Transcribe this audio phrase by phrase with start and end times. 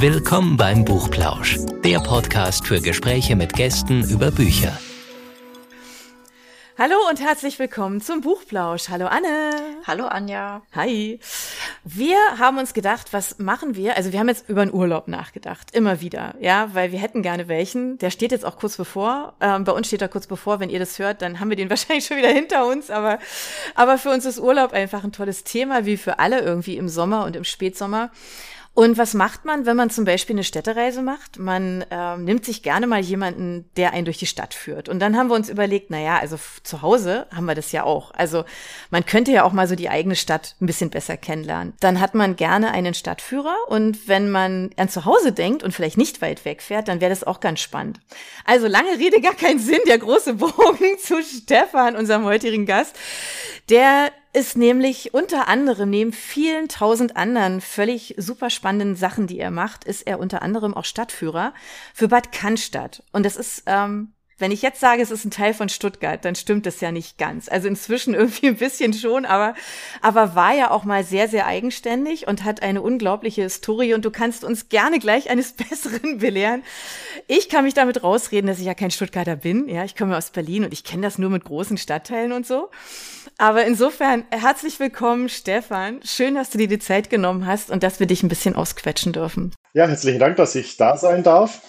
[0.00, 4.78] Willkommen beim Buchplausch, der Podcast für Gespräche mit Gästen über Bücher.
[6.78, 8.88] Hallo und herzlich willkommen zum Buchplausch.
[8.88, 9.50] Hallo Anne.
[9.86, 10.62] Hallo Anja.
[10.74, 11.20] Hi.
[11.84, 13.98] Wir haben uns gedacht, was machen wir?
[13.98, 17.48] Also wir haben jetzt über einen Urlaub nachgedacht, immer wieder, ja, weil wir hätten gerne
[17.48, 17.98] welchen.
[17.98, 19.34] Der steht jetzt auch kurz bevor.
[19.42, 20.60] Ähm, bei uns steht er kurz bevor.
[20.60, 22.88] Wenn ihr das hört, dann haben wir den wahrscheinlich schon wieder hinter uns.
[22.90, 23.18] Aber,
[23.74, 27.26] aber für uns ist Urlaub einfach ein tolles Thema, wie für alle irgendwie im Sommer
[27.26, 28.10] und im Spätsommer.
[28.80, 31.38] Und was macht man, wenn man zum Beispiel eine Städtereise macht?
[31.38, 34.88] Man äh, nimmt sich gerne mal jemanden, der einen durch die Stadt führt.
[34.88, 37.84] Und dann haben wir uns überlegt, na ja, also zu Hause haben wir das ja
[37.84, 38.10] auch.
[38.14, 38.46] Also
[38.88, 41.74] man könnte ja auch mal so die eigene Stadt ein bisschen besser kennenlernen.
[41.80, 43.54] Dann hat man gerne einen Stadtführer.
[43.68, 47.10] Und wenn man an zu Hause denkt und vielleicht nicht weit weg fährt, dann wäre
[47.10, 48.00] das auch ganz spannend.
[48.46, 49.80] Also lange Rede, gar keinen Sinn.
[49.88, 52.96] Der große Bogen zu Stefan, unserem heutigen Gast.
[53.68, 59.50] Der ist nämlich unter anderem, neben vielen tausend anderen völlig super spannenden Sachen, die er
[59.50, 61.52] macht, ist er unter anderem auch Stadtführer
[61.94, 63.02] für Bad Cannstatt.
[63.12, 66.34] Und das ist, ähm, wenn ich jetzt sage, es ist ein Teil von Stuttgart, dann
[66.34, 67.48] stimmt das ja nicht ganz.
[67.48, 69.54] Also inzwischen irgendwie ein bisschen schon, aber,
[70.00, 74.10] aber war ja auch mal sehr, sehr eigenständig und hat eine unglaubliche Historie und du
[74.10, 76.62] kannst uns gerne gleich eines Besseren belehren.
[77.26, 79.68] Ich kann mich damit rausreden, dass ich ja kein Stuttgarter bin.
[79.68, 82.70] Ja, ich komme aus Berlin und ich kenne das nur mit großen Stadtteilen und so.
[83.38, 86.00] Aber insofern herzlich willkommen, Stefan.
[86.04, 89.12] Schön, dass du dir die Zeit genommen hast und dass wir dich ein bisschen ausquetschen
[89.12, 89.54] dürfen.
[89.72, 91.62] Ja, herzlichen Dank, dass ich da sein darf.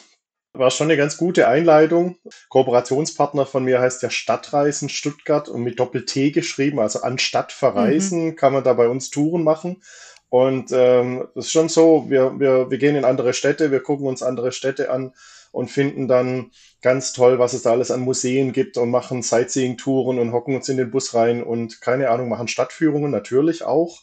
[0.53, 2.17] War schon eine ganz gute Einleitung.
[2.49, 8.35] Kooperationspartner von mir heißt ja Stadtreisen Stuttgart und mit Doppel-T geschrieben, also anstatt verreisen mhm.
[8.35, 9.81] kann man da bei uns Touren machen.
[10.27, 14.07] Und ähm, das ist schon so, wir, wir, wir gehen in andere Städte, wir gucken
[14.07, 15.13] uns andere Städte an
[15.51, 20.19] und finden dann ganz toll, was es da alles an Museen gibt und machen Sightseeing-Touren
[20.19, 24.01] und hocken uns in den Bus rein und keine Ahnung, machen Stadtführungen natürlich auch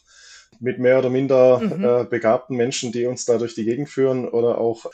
[0.59, 1.83] mit mehr oder minder mhm.
[1.83, 4.85] äh, begabten Menschen, die uns da durch die Gegend führen oder auch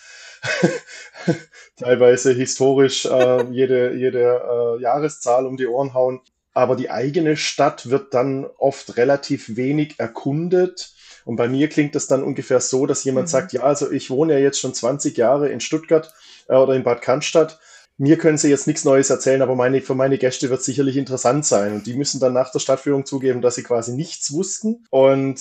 [1.77, 4.41] teilweise historisch äh, jede, jede
[4.77, 6.21] äh, Jahreszahl um die Ohren hauen.
[6.53, 10.93] Aber die eigene Stadt wird dann oft relativ wenig erkundet.
[11.25, 13.31] Und bei mir klingt das dann ungefähr so, dass jemand mhm.
[13.31, 16.13] sagt, ja, also ich wohne ja jetzt schon 20 Jahre in Stuttgart
[16.47, 17.59] äh, oder in Bad Cannstatt
[17.97, 20.97] mir können sie jetzt nichts Neues erzählen, aber meine, für meine Gäste wird es sicherlich
[20.97, 21.73] interessant sein.
[21.73, 24.85] Und die müssen dann nach der Stadtführung zugeben, dass sie quasi nichts wussten.
[24.89, 25.39] Und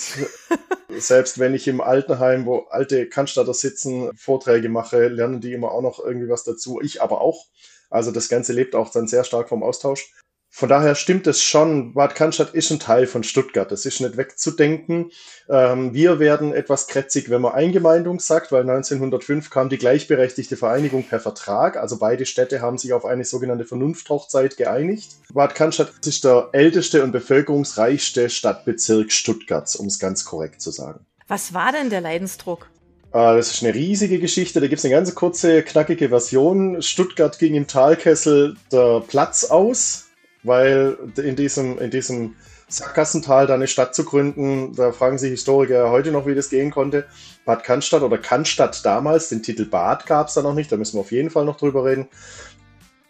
[0.97, 5.83] selbst wenn ich im Altenheim, wo alte Cannstatter sitzen, Vorträge mache, lernen die immer auch
[5.83, 6.81] noch irgendwie was dazu.
[6.81, 7.47] Ich aber auch.
[7.91, 10.13] Also das Ganze lebt auch dann sehr stark vom Austausch.
[10.57, 13.73] Von daher stimmt es schon, Bad Cannstatt ist ein Teil von Stuttgart.
[13.73, 15.11] Das ist nicht wegzudenken.
[15.49, 21.03] Ähm, wir werden etwas krätzig, wenn man Eingemeindung sagt, weil 1905 kam die gleichberechtigte Vereinigung
[21.03, 21.77] per Vertrag.
[21.77, 25.17] Also beide Städte haben sich auf eine sogenannte Vernunfthochzeit geeinigt.
[25.33, 31.05] Bad Cannstatt ist der älteste und bevölkerungsreichste Stadtbezirk Stuttgarts, um es ganz korrekt zu sagen.
[31.27, 32.71] Was war denn der Leidensdruck?
[33.11, 34.61] Ah, das ist eine riesige Geschichte.
[34.61, 36.81] Da gibt es eine ganz kurze, knackige Version.
[36.81, 40.04] Stuttgart ging im Talkessel der Platz aus
[40.45, 42.37] weil in diesem, in diesem
[42.69, 46.71] Sackgassental da eine Stadt zu gründen, da fragen sich Historiker heute noch, wie das gehen
[46.71, 47.07] konnte.
[47.45, 50.97] Bad Cannstatt oder Cannstatt damals, den Titel Bad gab es da noch nicht, da müssen
[50.97, 52.09] wir auf jeden Fall noch drüber reden.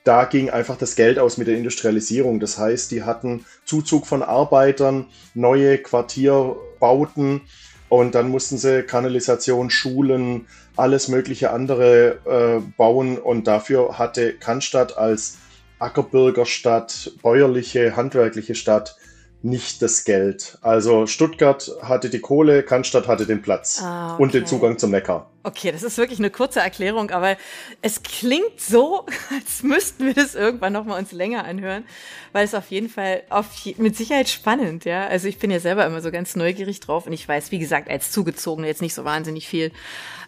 [0.05, 2.39] Da ging einfach das Geld aus mit der Industrialisierung.
[2.39, 7.41] Das heißt, die hatten Zuzug von Arbeitern, neue Quartierbauten
[7.89, 10.47] und dann mussten sie Kanalisation, Schulen,
[10.77, 15.39] alles mögliche andere äh, bauen und dafür hatte Cannstatt als
[15.85, 18.97] Ackerbürgerstadt, bäuerliche, handwerkliche Stadt
[19.45, 20.57] nicht das Geld.
[20.63, 24.23] Also Stuttgart hatte die Kohle, Cannstatt hatte den Platz ah, okay.
[24.23, 25.31] und den Zugang zum Neckar.
[25.43, 27.37] Okay, das ist wirklich eine kurze Erklärung, aber
[27.83, 31.85] es klingt so, als müssten wir das irgendwann noch mal uns länger anhören,
[32.33, 33.47] weil es auf jeden Fall auf,
[33.77, 35.07] mit Sicherheit spannend, ja.
[35.07, 37.91] Also ich bin ja selber immer so ganz neugierig drauf und ich weiß, wie gesagt,
[37.91, 39.73] als Zugezogene jetzt nicht so wahnsinnig viel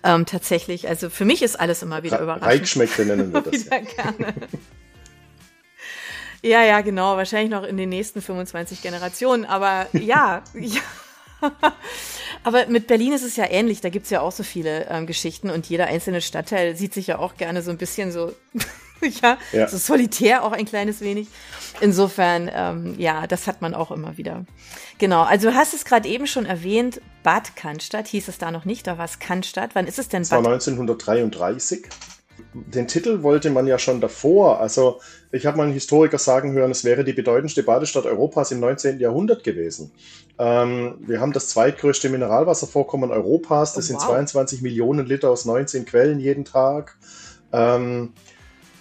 [0.04, 0.88] ähm, tatsächlich.
[0.88, 2.60] Also für mich ist alles immer wieder überraschend.
[2.60, 3.64] Reichschmeckte nennen wir das.
[3.64, 4.34] wieder gerne.
[6.42, 7.16] Ja, ja, genau.
[7.16, 9.44] Wahrscheinlich noch in den nächsten 25 Generationen.
[9.44, 10.80] Aber ja, ja.
[12.44, 13.80] Aber mit Berlin ist es ja ähnlich.
[13.80, 17.18] Da gibt's ja auch so viele ähm, Geschichten und jeder einzelne Stadtteil sieht sich ja
[17.18, 18.32] auch gerne so ein bisschen so,
[19.22, 21.28] ja, ja, so solitär auch ein kleines wenig.
[21.80, 24.44] Insofern, ähm, ja, das hat man auch immer wieder.
[24.98, 28.64] Genau, also du hast es gerade eben schon erwähnt, Bad Cannstatt hieß es da noch
[28.64, 29.74] nicht, da war es Cannstatt.
[29.74, 30.22] Wann ist es denn?
[30.22, 31.86] Das war 1933
[32.52, 34.60] den Titel wollte man ja schon davor.
[34.60, 35.00] Also
[35.32, 38.98] ich habe mal einen Historiker sagen hören, es wäre die bedeutendste Badestadt Europas im 19.
[38.98, 39.92] Jahrhundert gewesen.
[40.38, 43.74] Ähm, wir haben das zweitgrößte Mineralwasservorkommen Europas.
[43.74, 44.00] Das oh, wow.
[44.00, 46.96] sind 22 Millionen Liter aus 19 Quellen jeden Tag.
[47.52, 48.12] Ähm,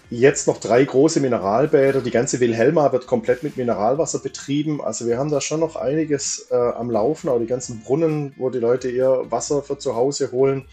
[0.09, 2.01] jetzt noch drei große Mineralbäder.
[2.01, 4.81] Die ganze Wilhelma wird komplett mit Mineralwasser betrieben.
[4.81, 7.29] Also wir haben da schon noch einiges äh, am Laufen.
[7.29, 10.65] Auch die ganzen Brunnen, wo die Leute ihr Wasser für zu Hause holen.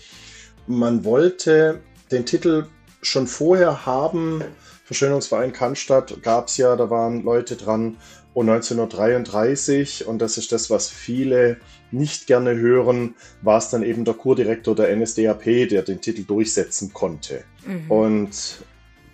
[0.66, 1.80] man wollte
[2.12, 2.66] den Titel
[3.02, 4.42] schon vorher haben.
[4.84, 7.96] Verschönungsverein Cannstatt gab es ja, da waren Leute dran.
[8.34, 11.58] Und 1933, und das ist das, was viele
[11.90, 16.94] nicht gerne hören, war es dann eben der Kurdirektor der NSDAP, der den Titel durchsetzen
[16.94, 17.44] konnte.
[17.66, 17.90] Mhm.
[17.90, 18.64] Und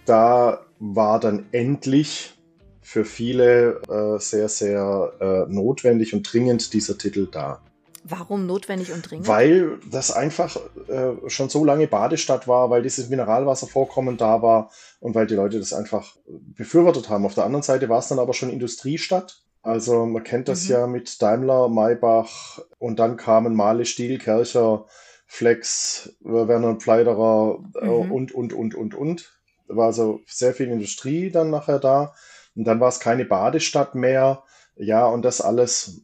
[0.04, 2.38] da war dann endlich
[2.80, 7.60] für viele äh, sehr, sehr äh, notwendig und dringend dieser Titel da.
[8.10, 9.28] Warum notwendig und dringend?
[9.28, 10.56] Weil das einfach
[10.88, 14.70] äh, schon so lange Badestadt war, weil dieses Mineralwasservorkommen da war
[15.00, 17.26] und weil die Leute das einfach befürwortet haben.
[17.26, 19.42] Auf der anderen Seite war es dann aber schon Industriestadt.
[19.62, 20.70] Also man kennt das mhm.
[20.70, 24.86] ja mit Daimler, Maybach und dann kamen Male, Stiel, Kercher,
[25.26, 28.12] Flex, Werner und Pleiderer äh, mhm.
[28.12, 29.38] und, und, und, und, und.
[29.68, 32.14] Da war also sehr viel Industrie dann nachher da.
[32.56, 34.42] Und dann war es keine Badestadt mehr.
[34.76, 36.02] Ja, und das alles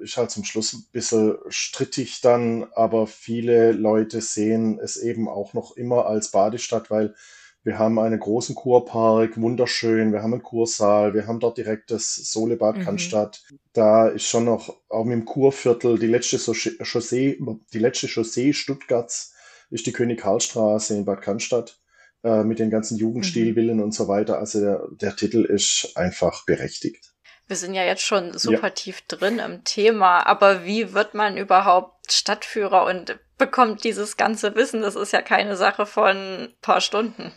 [0.00, 5.54] ist halt zum Schluss ein bisschen strittig dann, aber viele Leute sehen es eben auch
[5.54, 7.14] noch immer als Badestadt, weil
[7.62, 12.14] wir haben einen großen Kurpark, wunderschön, wir haben einen Kursaal, wir haben dort direkt das
[12.14, 12.82] Solebad mhm.
[12.82, 13.44] Cannstatt.
[13.74, 17.38] Da ist schon noch, auch mit dem Kurviertel, die letzte Chaussee,
[17.72, 19.34] die letzte Chaussee Stuttgarts
[19.68, 21.78] ist die König Karlstraße in Bad Cannstatt
[22.24, 23.84] äh, mit den ganzen Jugendstilvillen mhm.
[23.84, 24.38] und so weiter.
[24.38, 27.09] Also der, der Titel ist einfach berechtigt
[27.50, 28.70] wir sind ja jetzt schon super ja.
[28.70, 34.82] tief drin im Thema, aber wie wird man überhaupt Stadtführer und bekommt dieses ganze Wissen?
[34.82, 37.32] Das ist ja keine Sache von ein paar Stunden.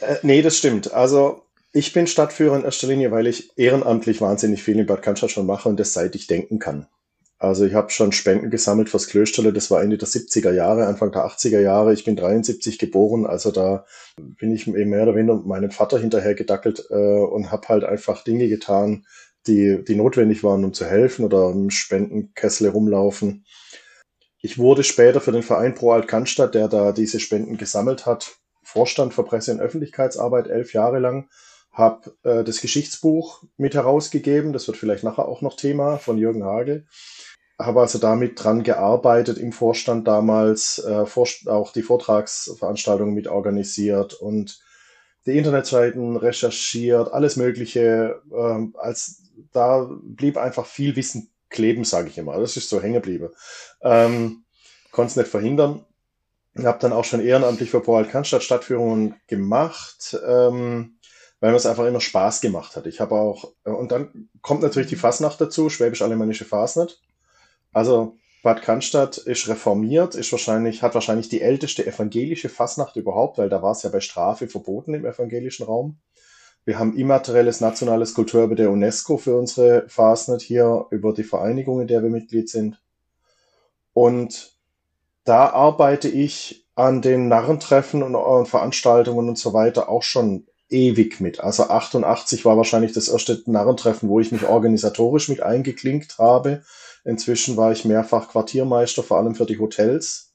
[0.00, 0.92] Äh, nee, das stimmt.
[0.92, 1.42] Also
[1.72, 5.46] ich bin Stadtführer in erster Linie, weil ich ehrenamtlich wahnsinnig viel in Bad Cannstatt schon
[5.46, 6.88] mache und das seit ich denken kann.
[7.38, 11.12] Also ich habe schon Spenden gesammelt fürs Klösterle, das war Ende der 70er Jahre, Anfang
[11.12, 11.92] der 80er Jahre.
[11.92, 13.84] Ich bin 73 geboren, also da
[14.16, 18.48] bin ich mehr oder weniger meinem Vater hinterher gedackelt äh, und habe halt einfach Dinge
[18.48, 19.04] getan,
[19.46, 23.44] die, die notwendig waren, um zu helfen oder im Spendenkessel rumlaufen.
[24.40, 28.36] Ich wurde später für den Verein Pro Alt Cannstatt, der da diese Spenden gesammelt hat,
[28.62, 31.28] Vorstand für Presse- und Öffentlichkeitsarbeit elf Jahre lang,
[31.72, 36.44] habe äh, das Geschichtsbuch mit herausgegeben, das wird vielleicht nachher auch noch Thema von Jürgen
[36.44, 36.86] Hagel.
[37.58, 41.04] Habe also damit dran gearbeitet im Vorstand damals, äh,
[41.48, 44.60] auch die Vortragsveranstaltungen mit organisiert und
[45.26, 49.23] die Internetseiten recherchiert, alles Mögliche, äh, als
[49.54, 52.38] da blieb einfach viel Wissen kleben, sage ich immer.
[52.38, 53.30] Das ist so hängen geblieben.
[53.80, 54.44] Ähm,
[54.90, 55.84] Konnte es nicht verhindern.
[56.56, 60.98] Ich habe dann auch schon ehrenamtlich für Paul Cannstatt Stadtführungen gemacht, ähm,
[61.40, 62.86] weil mir es einfach immer Spaß gemacht hat.
[62.86, 67.00] Ich habe auch, und dann kommt natürlich die Fasnacht dazu, Schwäbisch-Alemannische Fasnacht.
[67.72, 73.48] Also Bad Cannstatt ist reformiert, ist wahrscheinlich, hat wahrscheinlich die älteste evangelische Fasnacht überhaupt, weil
[73.48, 75.98] da war es ja bei Strafe verboten im evangelischen Raum.
[76.64, 81.88] Wir haben immaterielles nationales Kulturerbe der UNESCO für unsere Fastnet hier über die Vereinigung, in
[81.88, 82.80] der wir Mitglied sind.
[83.92, 84.56] Und
[85.24, 91.20] da arbeite ich an den Narrentreffen und, und Veranstaltungen und so weiter auch schon ewig
[91.20, 91.40] mit.
[91.40, 96.62] Also 88 war wahrscheinlich das erste Narrentreffen, wo ich mich organisatorisch mit eingeklinkt habe.
[97.04, 100.32] Inzwischen war ich mehrfach Quartiermeister, vor allem für die Hotels.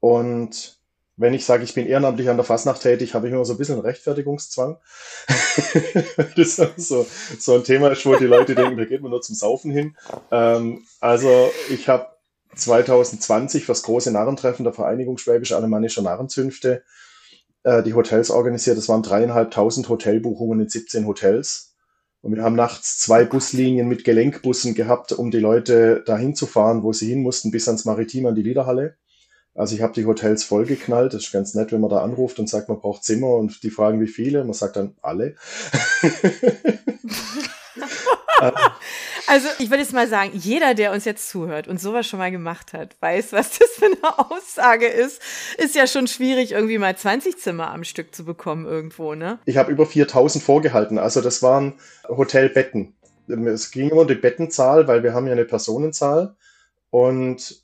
[0.00, 0.77] Und
[1.18, 3.58] wenn ich sage, ich bin ehrenamtlich an der Fasnacht tätig, habe ich immer so ein
[3.58, 4.78] bisschen Rechtfertigungszwang.
[6.36, 7.06] das ist so,
[7.38, 9.96] so ein Thema wo die Leute denken, da geht man nur zum Saufen hin.
[10.30, 12.06] Ähm, also ich habe
[12.54, 16.84] 2020 fürs große Narrentreffen der Vereinigung Schwäbisch Alemannischer Narrenzünfte
[17.64, 18.78] äh, die Hotels organisiert.
[18.78, 21.74] Das waren dreieinhalbtausend Hotelbuchungen in 17 Hotels.
[22.20, 26.82] Und wir haben nachts zwei Buslinien mit Gelenkbussen gehabt, um die Leute dahin zu fahren,
[26.82, 28.96] wo sie hin mussten, bis ans Maritim an die Liederhalle.
[29.54, 31.14] Also ich habe die Hotels vollgeknallt.
[31.14, 33.70] Das ist ganz nett, wenn man da anruft und sagt, man braucht Zimmer und die
[33.70, 34.44] fragen, wie viele.
[34.44, 35.34] Man sagt dann alle.
[39.26, 42.30] also ich würde jetzt mal sagen, jeder, der uns jetzt zuhört und sowas schon mal
[42.30, 45.20] gemacht hat, weiß, was das für eine Aussage ist.
[45.58, 49.38] Ist ja schon schwierig, irgendwie mal 20 Zimmer am Stück zu bekommen irgendwo, ne?
[49.44, 50.98] Ich habe über 4000 vorgehalten.
[50.98, 51.74] Also das waren
[52.08, 52.94] Hotelbetten.
[53.28, 56.36] Es ging immer um die Bettenzahl, weil wir haben ja eine Personenzahl.
[56.90, 57.62] Und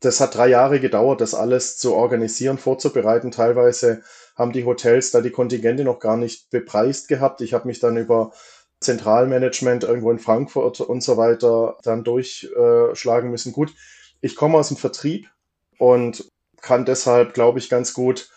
[0.00, 3.30] das hat drei Jahre gedauert, das alles zu organisieren, vorzubereiten.
[3.30, 4.02] Teilweise
[4.36, 7.40] haben die Hotels da die Kontingente noch gar nicht bepreist gehabt.
[7.40, 8.32] Ich habe mich dann über
[8.80, 13.52] Zentralmanagement irgendwo in Frankfurt und so weiter dann durchschlagen müssen.
[13.52, 13.72] Gut,
[14.20, 15.30] ich komme aus dem Vertrieb
[15.78, 16.28] und
[16.60, 18.30] kann deshalb, glaube ich, ganz gut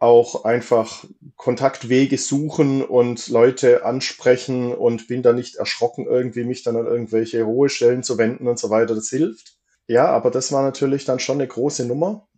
[0.00, 1.04] auch einfach
[1.36, 7.46] Kontaktwege suchen und Leute ansprechen und bin da nicht erschrocken, irgendwie mich dann an irgendwelche
[7.46, 8.94] hohe Stellen zu wenden und so weiter.
[8.94, 9.59] Das hilft.
[9.90, 12.28] Ja, aber das war natürlich dann schon eine große Nummer.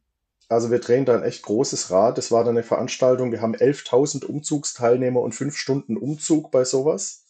[0.48, 2.16] Also wir drehen da ein echt großes Rad.
[2.16, 3.30] Das war dann eine Veranstaltung.
[3.30, 7.26] Wir haben 11.000 Umzugsteilnehmer und fünf Stunden Umzug bei sowas.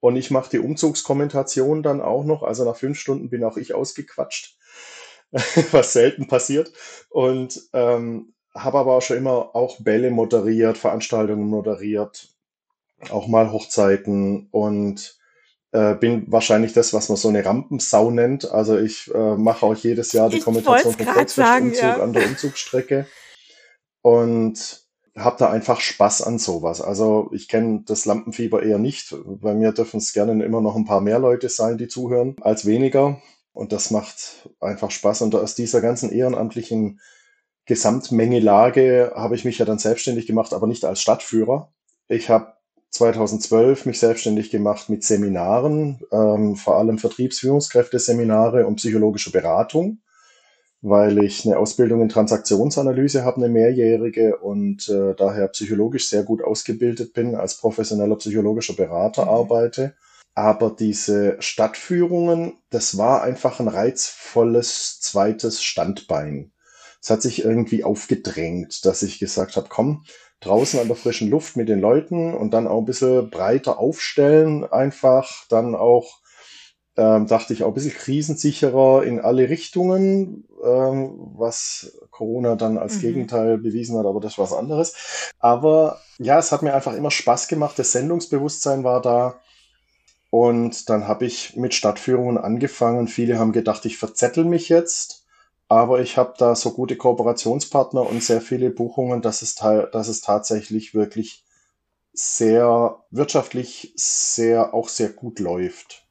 [0.00, 2.42] Und ich mache die Umzugskommentation dann auch noch.
[2.42, 4.58] Also nach fünf Stunden bin auch ich ausgequatscht.
[5.70, 6.72] was selten passiert.
[7.08, 12.34] Und ähm, habe aber auch schon immer auch Bälle moderiert, Veranstaltungen moderiert,
[13.10, 15.19] auch mal Hochzeiten und
[15.72, 18.50] äh, bin wahrscheinlich das, was man so eine Rampensau nennt.
[18.50, 22.02] Also ich äh, mache auch jedes Jahr die Ich vom grad sagen, Volksfestumzug ja.
[22.02, 23.06] an der Umzugsstrecke
[24.02, 24.80] und
[25.16, 26.80] habe da einfach Spaß an sowas.
[26.80, 29.14] Also ich kenne das Lampenfieber eher nicht.
[29.24, 32.66] Bei mir dürfen es gerne immer noch ein paar mehr Leute sein, die zuhören, als
[32.66, 33.20] weniger.
[33.52, 35.22] Und das macht einfach Spaß.
[35.22, 37.00] Und aus dieser ganzen ehrenamtlichen
[37.66, 41.72] Gesamtmengelage habe ich mich ja dann selbstständig gemacht, aber nicht als Stadtführer.
[42.08, 42.54] Ich habe
[42.90, 49.98] 2012 mich selbstständig gemacht mit Seminaren, ähm, vor allem Vertriebsführungskräfteseminare und psychologische Beratung,
[50.82, 56.42] weil ich eine Ausbildung in Transaktionsanalyse habe, eine mehrjährige und äh, daher psychologisch sehr gut
[56.42, 59.28] ausgebildet bin, als professioneller psychologischer Berater Mhm.
[59.28, 59.94] arbeite.
[60.34, 66.52] Aber diese Stadtführungen, das war einfach ein reizvolles zweites Standbein.
[67.02, 70.04] Es hat sich irgendwie aufgedrängt, dass ich gesagt habe, komm,
[70.40, 74.64] draußen an der frischen Luft mit den Leuten und dann auch ein bisschen breiter aufstellen,
[74.64, 76.20] einfach dann auch,
[76.96, 82.98] ähm, dachte ich, auch ein bisschen krisensicherer in alle Richtungen, ähm, was Corona dann als
[82.98, 83.00] Mhm.
[83.00, 85.32] Gegenteil bewiesen hat, aber das war was anderes.
[85.38, 89.40] Aber ja, es hat mir einfach immer Spaß gemacht, das Sendungsbewusstsein war da.
[90.30, 93.08] Und dann habe ich mit Stadtführungen angefangen.
[93.08, 95.19] Viele haben gedacht, ich verzettel mich jetzt.
[95.70, 100.20] Aber ich habe da so gute Kooperationspartner und sehr viele Buchungen, dass es, dass es
[100.20, 101.44] tatsächlich wirklich
[102.12, 106.02] sehr wirtschaftlich sehr auch sehr gut läuft.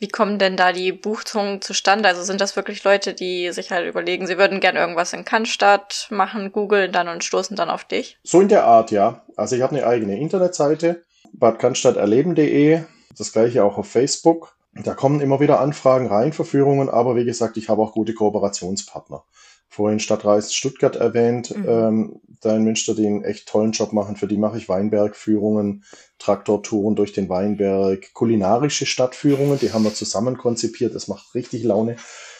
[0.00, 2.08] Wie kommen denn da die Buchungen zustande?
[2.08, 6.08] Also sind das wirklich Leute, die sich halt überlegen, sie würden gern irgendwas in Cannstatt
[6.10, 8.18] machen, googeln dann und stoßen dann auf dich?
[8.24, 9.24] So in der Art, ja.
[9.36, 12.80] Also ich habe eine eigene Internetseite, badcannstatterleben.de,
[13.16, 14.56] das gleiche auch auf Facebook.
[14.72, 19.24] Da kommen immer wieder Anfragen rein, Verführungen, aber wie gesagt, ich habe auch gute Kooperationspartner.
[19.68, 21.68] Vorhin Stadtreisen Stuttgart erwähnt, Mhm.
[21.68, 24.16] ähm, da in Münster, die einen echt tollen Job machen.
[24.16, 25.84] Für die mache ich Weinbergführungen,
[26.18, 30.94] Traktortouren durch den Weinberg, kulinarische Stadtführungen, die haben wir zusammen konzipiert.
[30.94, 31.96] Das macht richtig Laune.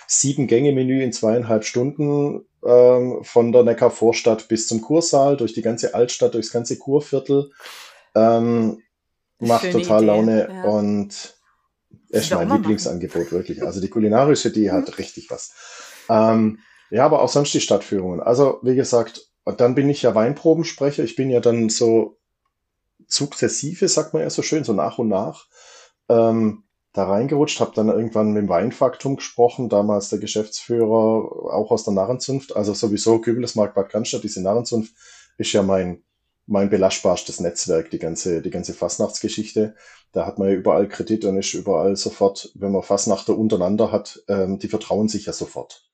[0.06, 5.62] Sieben Gänge Menü in zweieinhalb Stunden ähm, von der Neckarvorstadt bis zum Kursaal, durch die
[5.62, 7.50] ganze Altstadt, durchs ganze Kurviertel.
[8.14, 8.82] Ähm,
[9.38, 10.64] macht Schöne total Idee, Laune ja.
[10.64, 11.39] und
[12.10, 13.62] Das ist mein Lieblingsangebot, wirklich.
[13.62, 14.72] Also die kulinarische, die Mhm.
[14.72, 15.52] hat richtig was.
[16.08, 16.58] Ähm,
[16.90, 18.20] ja, aber auch sonst die Stadtführungen.
[18.20, 21.04] Also, wie gesagt, und dann bin ich ja Weinprobensprecher.
[21.04, 22.18] Ich bin ja dann so
[23.06, 25.46] sukzessive, sagt man ja so schön, so nach und nach
[26.08, 31.84] ähm, da reingerutscht, habe dann irgendwann mit dem Weinfaktum gesprochen, damals der Geschäftsführer, auch aus
[31.84, 34.92] der Narrenzunft, also sowieso Kübelesmarkt Bad Cannstatt, diese Narrenzunft
[35.38, 36.02] ist ja mein,
[36.50, 39.76] mein belastbarstes Netzwerk, die ganze, die ganze Fastnachtsgeschichte.
[40.10, 44.24] Da hat man ja überall Kredit und ist überall sofort, wenn man Fastnachter untereinander hat,
[44.26, 45.88] ähm, die vertrauen sich ja sofort.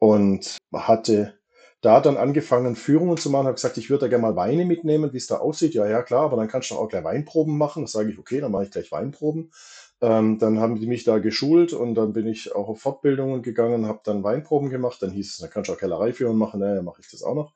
[0.00, 1.34] Und hatte
[1.82, 5.12] da dann angefangen, Führungen zu machen, habe gesagt, ich würde da gerne mal Weine mitnehmen,
[5.12, 5.74] wie es da aussieht.
[5.74, 7.84] Ja, ja, klar, aber dann kannst du auch gleich Weinproben machen.
[7.84, 9.52] Das sage ich, okay, dann mache ich gleich Weinproben.
[10.00, 13.86] Ähm, dann haben die mich da geschult und dann bin ich auch auf Fortbildungen gegangen,
[13.86, 15.00] habe dann Weinproben gemacht.
[15.00, 16.58] Dann hieß es, dann kannst du auch Kellereiführungen machen.
[16.58, 17.54] Naja, mache ich das auch noch.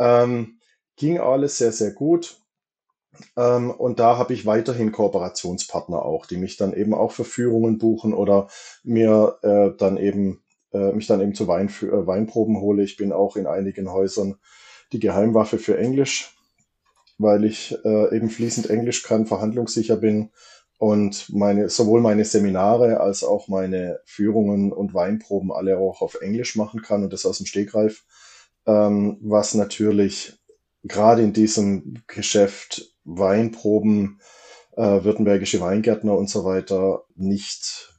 [0.00, 0.58] Ähm,
[0.96, 2.40] ging alles sehr, sehr gut.
[3.36, 7.78] Ähm, und da habe ich weiterhin Kooperationspartner auch, die mich dann eben auch für Führungen
[7.78, 8.48] buchen oder
[8.82, 12.82] mir äh, dann eben äh, mich dann eben zu Wein, äh, Weinproben hole.
[12.82, 14.36] Ich bin auch in einigen Häusern
[14.92, 16.36] die Geheimwaffe für Englisch,
[17.18, 20.30] weil ich äh, eben fließend Englisch kann, verhandlungssicher bin
[20.78, 26.56] und meine, sowohl meine Seminare als auch meine Führungen und Weinproben alle auch auf Englisch
[26.56, 28.04] machen kann und das aus dem Stegreif,
[28.66, 30.36] ähm, was natürlich
[30.84, 34.20] gerade in diesem Geschäft Weinproben,
[34.76, 37.90] äh, württembergische Weingärtner und so weiter nicht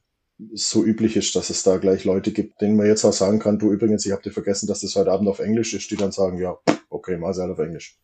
[0.54, 3.60] so üblich ist, dass es da gleich Leute gibt, denen man jetzt auch sagen kann,
[3.60, 6.12] du übrigens, ich habe dir vergessen, dass das heute Abend auf Englisch ist, die dann
[6.12, 6.58] sagen, ja,
[6.90, 7.98] okay, mal halt auf Englisch.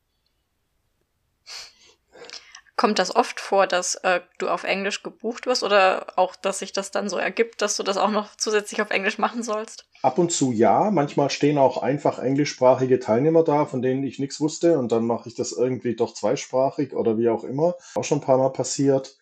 [2.81, 6.73] Kommt das oft vor, dass äh, du auf Englisch gebucht wirst oder auch, dass sich
[6.73, 9.85] das dann so ergibt, dass du das auch noch zusätzlich auf Englisch machen sollst?
[10.01, 14.41] Ab und zu ja, manchmal stehen auch einfach englischsprachige Teilnehmer da, von denen ich nichts
[14.41, 17.75] wusste und dann mache ich das irgendwie doch zweisprachig oder wie auch immer.
[17.93, 19.15] Auch schon ein paar Mal passiert.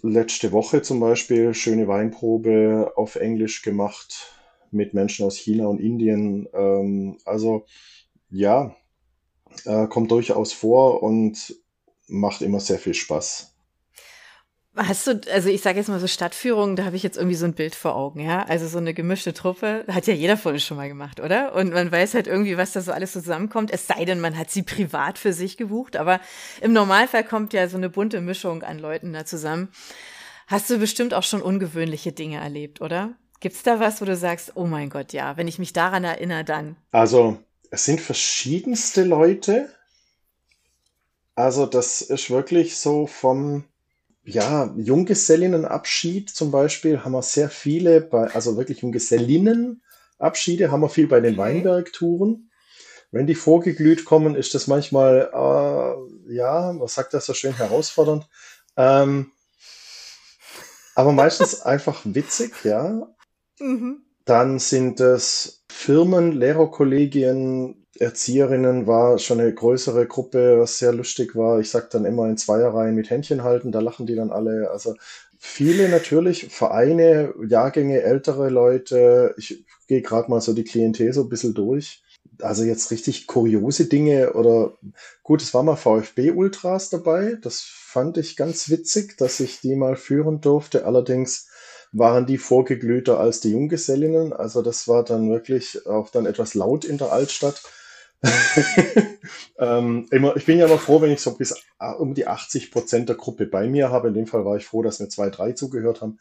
[0.00, 4.32] Letzte Woche zum Beispiel schöne Weinprobe auf Englisch gemacht
[4.70, 6.48] mit Menschen aus China und Indien.
[6.54, 7.66] Ähm, also
[8.30, 8.74] ja,
[9.66, 11.62] äh, kommt durchaus vor und
[12.08, 13.50] macht immer sehr viel Spaß.
[14.76, 17.44] Hast du, also ich sage jetzt mal so Stadtführungen, da habe ich jetzt irgendwie so
[17.44, 18.44] ein Bild vor Augen, ja.
[18.44, 21.54] Also so eine gemischte Truppe, hat ja jeder von uns schon mal gemacht, oder?
[21.54, 23.70] Und man weiß halt irgendwie, was da so alles zusammenkommt.
[23.70, 26.20] Es sei denn, man hat sie privat für sich gebucht, aber
[26.60, 29.68] im Normalfall kommt ja so eine bunte Mischung an Leuten da zusammen.
[30.48, 33.14] Hast du bestimmt auch schon ungewöhnliche Dinge erlebt, oder?
[33.38, 36.02] Gibt es da was, wo du sagst, oh mein Gott, ja, wenn ich mich daran
[36.02, 36.76] erinnere, dann?
[36.90, 37.38] Also,
[37.70, 39.68] es sind verschiedenste Leute.
[41.34, 43.64] Also, das ist wirklich so vom,
[44.24, 51.08] ja, Junggesellinnenabschied zum Beispiel haben wir sehr viele, bei, also wirklich Junggesellinnenabschiede haben wir viel
[51.08, 52.50] bei den Weinbergtouren.
[53.10, 58.26] Wenn die vorgeglüht kommen, ist das manchmal, äh, ja, was sagt das so schön, herausfordernd.
[58.76, 59.30] Ähm,
[60.94, 63.08] aber meistens einfach witzig, ja.
[63.60, 64.03] Mhm.
[64.24, 71.60] Dann sind es Firmen, Lehrerkollegien, Erzieherinnen war schon eine größere Gruppe, was sehr lustig war.
[71.60, 74.70] Ich sag dann immer in Zweierreihen mit Händchen halten, da lachen die dann alle.
[74.70, 74.96] Also
[75.38, 79.34] viele natürlich, Vereine, Jahrgänge, ältere Leute.
[79.38, 82.02] Ich gehe gerade mal so die Klientel so ein bisschen durch.
[82.40, 84.72] Also jetzt richtig kuriose Dinge oder
[85.22, 87.36] gut, es war mal VfB Ultras dabei.
[87.42, 90.84] Das fand ich ganz witzig, dass ich die mal führen durfte.
[90.84, 91.48] Allerdings
[91.94, 94.32] waren die vorgeglühter als die Junggesellinnen.
[94.32, 97.62] Also das war dann wirklich auch dann etwas laut in der Altstadt.
[99.58, 102.72] ähm, immer, ich bin ja immer froh, wenn ich so bis äh, um die 80
[102.72, 104.08] Prozent der Gruppe bei mir habe.
[104.08, 106.18] In dem Fall war ich froh, dass mir zwei, drei zugehört haben.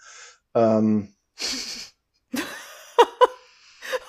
[0.53, 1.09] Ähm,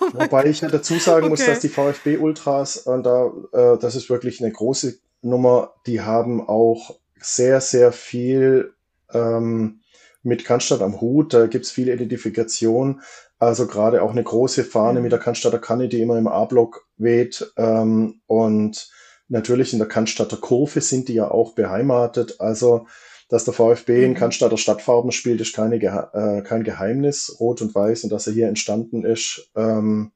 [0.01, 1.31] oh wobei ich ja dazu sagen okay.
[1.31, 6.03] muss, dass die VfB Ultras, und da, äh, das ist wirklich eine große Nummer, die
[6.03, 8.75] haben auch sehr, sehr viel
[9.13, 9.81] ähm,
[10.25, 11.33] mit Cannstatt am Hut.
[11.33, 13.03] Da gibt's viele Identifikation.
[13.39, 17.53] Also gerade auch eine große Fahne mit der Cannstatter Kanne, die immer im A-Block weht.
[17.57, 18.91] Ähm, und
[19.29, 22.41] natürlich in der Cannstatter Kurve sind die ja auch beheimatet.
[22.41, 22.87] Also,
[23.29, 24.17] dass der VfB in mhm.
[24.17, 28.49] Cannstatter Stadtfarben spielt, ist keine, äh, kein Geheimnis, rot und weiß, und dass er hier
[28.49, 30.13] entstanden ist ähm,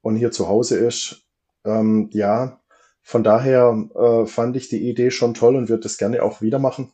[0.00, 1.22] und hier zu Hause ist.
[1.64, 2.60] Ähm, ja,
[3.02, 6.58] von daher äh, fand ich die Idee schon toll und würde das gerne auch wieder
[6.58, 6.92] machen.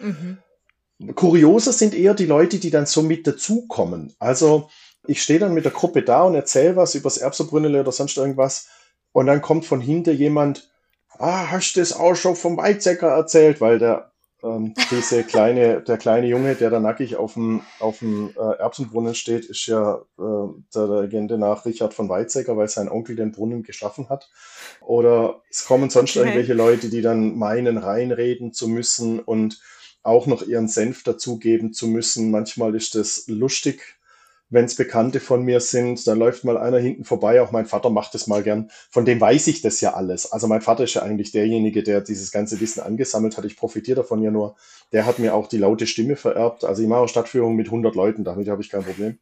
[0.00, 0.38] Mhm.
[1.14, 4.14] Kurioser sind eher die Leute, die dann so mit dazukommen.
[4.18, 4.68] Also
[5.06, 8.16] ich stehe dann mit der Gruppe da und erzähle was über das Erbserbrünnele oder sonst
[8.16, 8.68] irgendwas
[9.14, 10.68] und dann kommt von hinten jemand,
[11.18, 13.60] ah, hast du das auch schon vom Weizsäcker erzählt?
[13.60, 14.10] Weil der,
[14.42, 19.14] ähm, diese kleine, der kleine Junge, der da nackig auf dem, auf dem äh, Erbsenbrunnen
[19.14, 23.62] steht, ist ja äh, der Legende nach Richard von Weizsäcker, weil sein Onkel den Brunnen
[23.62, 24.28] geschaffen hat.
[24.80, 26.26] Oder es kommen sonst okay.
[26.26, 29.60] irgendwelche Leute, die dann meinen, reinreden zu müssen und
[30.04, 32.30] auch noch ihren Senf dazugeben zu müssen.
[32.30, 33.96] Manchmal ist das lustig,
[34.50, 37.90] wenn es Bekannte von mir sind, dann läuft mal einer hinten vorbei, auch mein Vater
[37.90, 38.70] macht das mal gern.
[38.90, 40.30] Von dem weiß ich das ja alles.
[40.30, 43.46] Also mein Vater ist ja eigentlich derjenige, der dieses ganze Wissen angesammelt hat.
[43.46, 44.54] Ich profitiere davon ja nur.
[44.92, 46.64] Der hat mir auch die laute Stimme vererbt.
[46.64, 49.18] Also ich mache Stadtführungen mit 100 Leuten, damit habe ich kein Problem.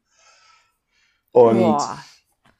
[1.30, 1.80] Und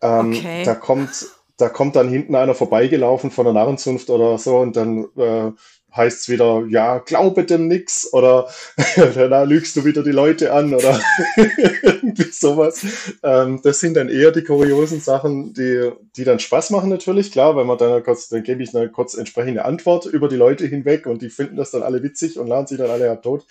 [0.01, 0.65] ähm, okay.
[0.65, 1.27] da kommt
[1.59, 5.53] da kommt dann hinten einer vorbeigelaufen von der Narrenzunft oder so und dann äh,
[5.95, 8.49] heißt es wieder, ja, glaube dem nix oder
[8.97, 11.01] da lügst du wieder die Leute an oder
[11.85, 12.85] irgendwie sowas.
[13.23, 17.57] Ähm, das sind dann eher die kuriosen Sachen, die, die dann Spaß machen natürlich, klar,
[17.57, 21.07] wenn man dann kurz, dann gebe ich eine kurz entsprechende Antwort über die Leute hinweg
[21.07, 23.45] und die finden das dann alle witzig und laden sich dann alle ab tot.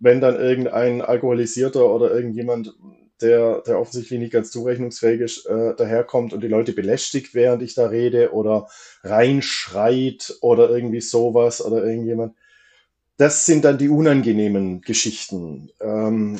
[0.00, 2.74] Wenn dann irgendein Alkoholisierter oder irgendjemand
[3.22, 7.74] der, der offensichtlich nicht ganz zurechnungsfähig ist, äh, daherkommt und die Leute belästigt, während ich
[7.74, 8.68] da rede oder
[9.02, 12.34] reinschreit oder irgendwie sowas oder irgendjemand.
[13.16, 16.38] Das sind dann die unangenehmen Geschichten, ähm,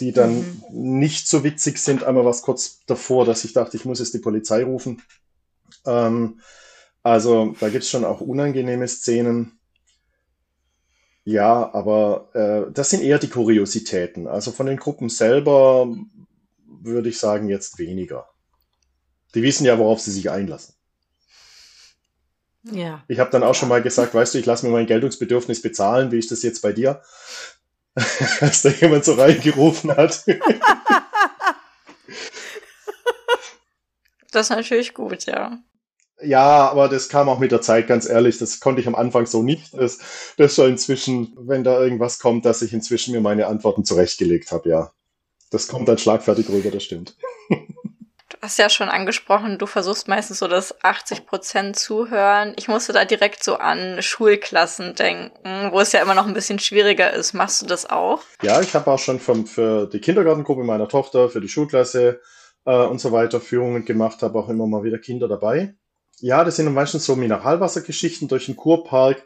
[0.00, 0.98] die dann mhm.
[0.98, 2.02] nicht so witzig sind.
[2.02, 5.02] Einmal was kurz davor, dass ich dachte, ich muss jetzt die Polizei rufen.
[5.86, 6.40] Ähm,
[7.02, 9.55] also da gibt's schon auch unangenehme Szenen.
[11.26, 14.28] Ja, aber äh, das sind eher die Kuriositäten.
[14.28, 15.92] Also von den Gruppen selber
[16.64, 18.28] würde ich sagen jetzt weniger.
[19.34, 20.76] Die wissen ja, worauf sie sich einlassen.
[22.62, 23.02] Ja.
[23.08, 26.12] Ich habe dann auch schon mal gesagt, weißt du, ich lasse mir mein Geltungsbedürfnis bezahlen.
[26.12, 27.02] Wie ist das jetzt bei dir?
[28.40, 30.24] Als da jemand so reingerufen hat.
[34.30, 35.58] das ist natürlich gut, ja.
[36.22, 38.38] Ja, aber das kam auch mit der Zeit, ganz ehrlich.
[38.38, 39.74] Das konnte ich am Anfang so nicht.
[39.74, 39.98] Das,
[40.38, 44.68] das soll inzwischen, wenn da irgendwas kommt, dass ich inzwischen mir meine Antworten zurechtgelegt habe,
[44.68, 44.92] ja.
[45.50, 47.16] Das kommt dann schlagfertig rüber, das stimmt.
[48.28, 52.54] Du hast ja schon angesprochen, du versuchst meistens so das 80 Prozent zuhören.
[52.56, 56.58] Ich musste da direkt so an Schulklassen denken, wo es ja immer noch ein bisschen
[56.58, 57.34] schwieriger ist.
[57.34, 58.22] Machst du das auch?
[58.42, 62.20] Ja, ich habe auch schon vom, für die Kindergartengruppe meiner Tochter, für die Schulklasse
[62.64, 65.76] äh, und so weiter Führungen gemacht, habe auch immer mal wieder Kinder dabei
[66.20, 69.22] ja, das sind meistens so Mineralwassergeschichten durch den Kurpark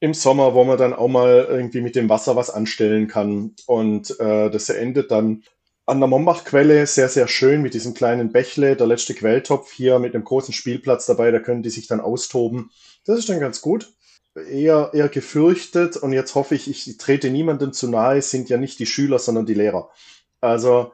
[0.00, 3.54] im Sommer, wo man dann auch mal irgendwie mit dem Wasser was anstellen kann.
[3.66, 5.44] Und äh, das endet dann
[5.86, 10.14] an der Mombachquelle sehr, sehr schön mit diesem kleinen Bächle, der letzte Quelltopf hier mit
[10.14, 12.70] einem großen Spielplatz dabei, da können die sich dann austoben.
[13.04, 13.92] Das ist dann ganz gut.
[14.34, 18.78] Eher, eher gefürchtet und jetzt hoffe ich, ich trete niemandem zu nahe, sind ja nicht
[18.78, 19.90] die Schüler, sondern die Lehrer.
[20.40, 20.92] Also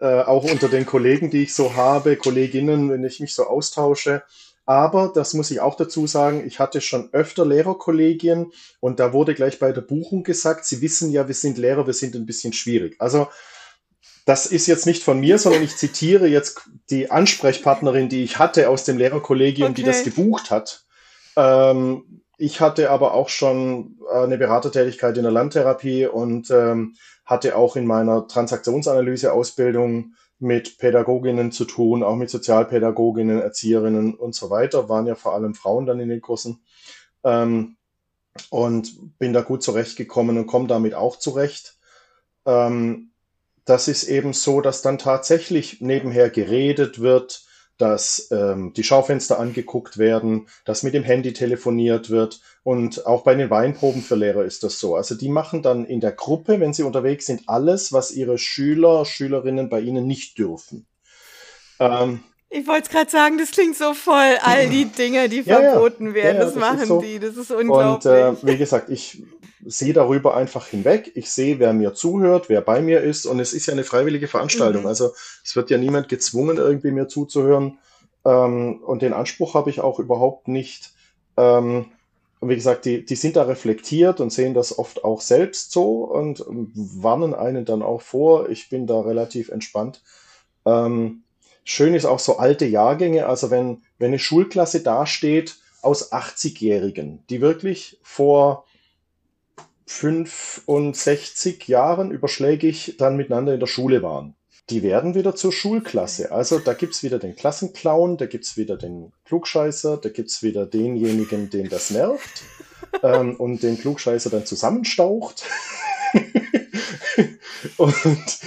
[0.00, 4.22] äh, auch unter den Kollegen, die ich so habe, Kolleginnen, wenn ich mich so austausche.
[4.66, 9.34] Aber das muss ich auch dazu sagen, ich hatte schon öfter Lehrerkollegien und da wurde
[9.34, 12.52] gleich bei der Buchung gesagt, Sie wissen ja, wir sind Lehrer, wir sind ein bisschen
[12.52, 12.96] schwierig.
[13.00, 13.28] Also
[14.26, 18.68] das ist jetzt nicht von mir, sondern ich zitiere jetzt die Ansprechpartnerin, die ich hatte
[18.68, 19.80] aus dem Lehrerkollegium, okay.
[19.80, 20.84] die das gebucht hat.
[21.36, 26.94] Ähm, ich hatte aber auch schon eine Beratertätigkeit in der Landtherapie und ähm,
[27.24, 34.50] hatte auch in meiner Transaktionsanalyse-Ausbildung mit Pädagoginnen zu tun, auch mit Sozialpädagoginnen, Erzieherinnen und so
[34.50, 34.88] weiter.
[34.88, 36.62] Waren ja vor allem Frauen dann in den Kursen.
[37.22, 37.76] Ähm,
[38.48, 41.76] und bin da gut zurechtgekommen und komme damit auch zurecht.
[42.46, 43.10] Ähm,
[43.64, 47.44] das ist eben so, dass dann tatsächlich nebenher geredet wird,
[47.80, 53.34] dass ähm, die Schaufenster angeguckt werden, dass mit dem Handy telefoniert wird und auch bei
[53.34, 54.96] den Weinproben für Lehrer ist das so.
[54.96, 59.04] Also die machen dann in der Gruppe, wenn sie unterwegs sind, alles, was ihre Schüler,
[59.04, 60.86] Schülerinnen bei ihnen nicht dürfen.
[61.78, 65.60] Ähm, ich wollte es gerade sagen, das klingt so voll, all die Dinge, die ja,
[65.60, 67.00] verboten ja, werden, ja, das, das, machen so.
[67.00, 68.12] die, das ist unglaublich.
[68.12, 69.22] Und äh, wie gesagt, ich
[69.64, 71.12] sehe darüber einfach hinweg.
[71.14, 73.24] Ich sehe, wer mir zuhört, wer bei mir ist.
[73.26, 74.82] Und es ist ja eine freiwillige Veranstaltung.
[74.82, 74.88] Mhm.
[74.88, 75.12] Also
[75.44, 77.78] es wird ja niemand gezwungen, irgendwie mir zuzuhören.
[78.24, 80.92] Ähm, und den Anspruch habe ich auch überhaupt nicht.
[81.36, 81.86] Ähm,
[82.40, 86.04] und wie gesagt, die, die sind da reflektiert und sehen das oft auch selbst so
[86.04, 88.48] und warnen einen dann auch vor.
[88.48, 90.02] Ich bin da relativ entspannt.
[90.64, 91.22] Ähm,
[91.70, 93.26] schön ist auch so alte Jahrgänge.
[93.26, 98.64] Also wenn, wenn eine Schulklasse dasteht aus 80-Jährigen, die wirklich vor
[99.86, 104.34] 65 Jahren überschlägig dann miteinander in der Schule waren.
[104.68, 106.32] Die werden wieder zur Schulklasse.
[106.32, 110.30] Also da gibt es wieder den Klassenclown, da gibt es wieder den Klugscheißer, da gibt
[110.30, 112.42] es wieder denjenigen, den das nervt
[113.02, 115.44] ähm, und den Klugscheißer dann zusammenstaucht.
[117.76, 118.38] und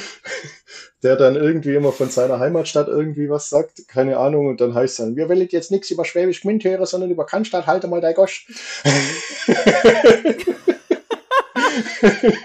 [1.03, 4.99] der dann irgendwie immer von seiner Heimatstadt irgendwie was sagt, keine Ahnung, und dann heißt
[4.99, 8.01] es dann, wir wollen jetzt nichts über Schwäbisch Gmünd hören, sondern über Cannstatt, halte mal
[8.01, 8.47] dein Gosch.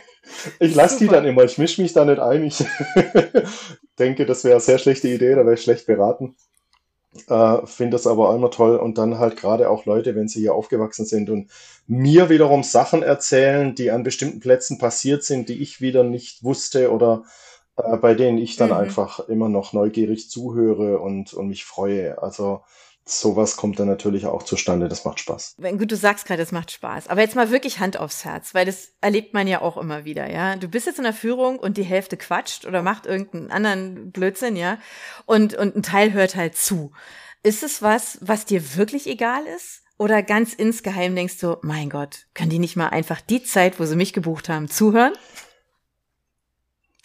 [0.58, 2.44] ich lasse die dann immer, ich mische mich da nicht ein.
[2.44, 2.64] Ich
[3.98, 6.36] denke, das wäre eine sehr schlechte Idee, da wäre ich schlecht beraten.
[7.28, 8.76] Äh, Finde das aber immer toll.
[8.76, 11.50] Und dann halt gerade auch Leute, wenn sie hier aufgewachsen sind und
[11.86, 16.92] mir wiederum Sachen erzählen, die an bestimmten Plätzen passiert sind, die ich wieder nicht wusste
[16.92, 17.24] oder
[17.78, 18.76] äh, bei denen ich dann mhm.
[18.76, 22.20] einfach immer noch neugierig zuhöre und, und mich freue.
[22.22, 22.62] Also
[23.04, 24.88] sowas kommt dann natürlich auch zustande.
[24.88, 25.54] Das macht Spaß.
[25.58, 27.08] Wenn gut, du sagst gerade, es macht Spaß.
[27.08, 30.30] Aber jetzt mal wirklich Hand aufs Herz, weil das erlebt man ja auch immer wieder,
[30.30, 30.56] ja.
[30.56, 34.56] Du bist jetzt in der Führung und die Hälfte quatscht oder macht irgendeinen anderen Blödsinn,
[34.56, 34.78] ja.
[35.26, 36.92] Und, und ein Teil hört halt zu.
[37.42, 39.82] Ist es was, was dir wirklich egal ist?
[39.96, 43.84] Oder ganz insgeheim denkst du, mein Gott, können die nicht mal einfach die Zeit, wo
[43.84, 45.14] sie mich gebucht haben, zuhören?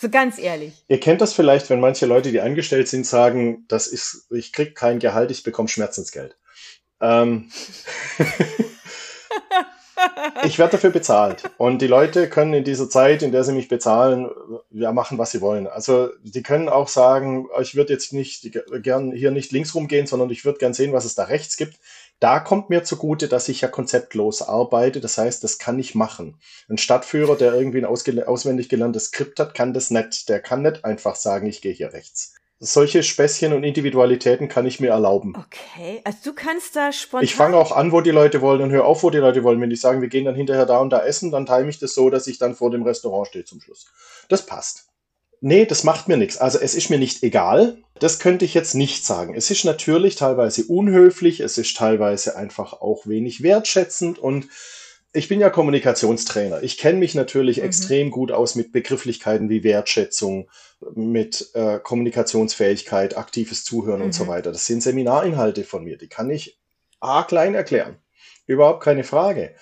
[0.04, 0.84] So ganz ehrlich.
[0.90, 4.76] Ihr kennt das vielleicht, wenn manche Leute, die angestellt sind, sagen, das ist, ich krieg
[4.76, 6.36] kein Gehalt, ich bekomme Schmerzensgeld.
[7.00, 7.50] Ähm,
[10.44, 11.44] ich werde dafür bezahlt.
[11.56, 14.30] Und die Leute können in dieser Zeit, in der sie mich bezahlen,
[14.72, 15.68] ja, machen, was sie wollen.
[15.68, 20.30] Also die können auch sagen, ich würde jetzt nicht gern hier nicht links rumgehen, sondern
[20.32, 21.80] ich würde gern sehen, was es da rechts gibt.
[22.24, 25.02] Da kommt mir zugute, dass ich ja konzeptlos arbeite.
[25.02, 26.40] Das heißt, das kann ich machen.
[26.70, 30.30] Ein Stadtführer, der irgendwie ein auswendig gelerntes Skript hat, kann das nicht.
[30.30, 32.36] Der kann nicht einfach sagen, ich gehe hier rechts.
[32.62, 35.34] Solche Späßchen und Individualitäten kann ich mir erlauben.
[35.36, 37.26] Okay, also du kannst da spontan.
[37.26, 39.60] Ich fange auch an, wo die Leute wollen und höre auf, wo die Leute wollen.
[39.60, 41.94] Wenn die sagen, wir gehen dann hinterher da und da essen, dann time ich das
[41.94, 43.88] so, dass ich dann vor dem Restaurant stehe zum Schluss.
[44.30, 44.88] Das passt.
[45.42, 46.38] Nee, das macht mir nichts.
[46.38, 47.80] Also es ist mir nicht egal.
[48.04, 49.34] Das könnte ich jetzt nicht sagen.
[49.34, 54.50] Es ist natürlich teilweise unhöflich, es ist teilweise einfach auch wenig wertschätzend und
[55.14, 56.64] ich bin ja Kommunikationstrainer.
[56.64, 57.64] Ich kenne mich natürlich mhm.
[57.64, 60.50] extrem gut aus mit Begrifflichkeiten wie Wertschätzung,
[60.94, 64.08] mit äh, Kommunikationsfähigkeit, aktives Zuhören mhm.
[64.08, 64.28] und so mhm.
[64.28, 64.52] weiter.
[64.52, 66.60] Das sind Seminarinhalte von mir, die kann ich
[67.00, 67.96] A klein erklären.
[68.46, 69.56] Überhaupt keine Frage.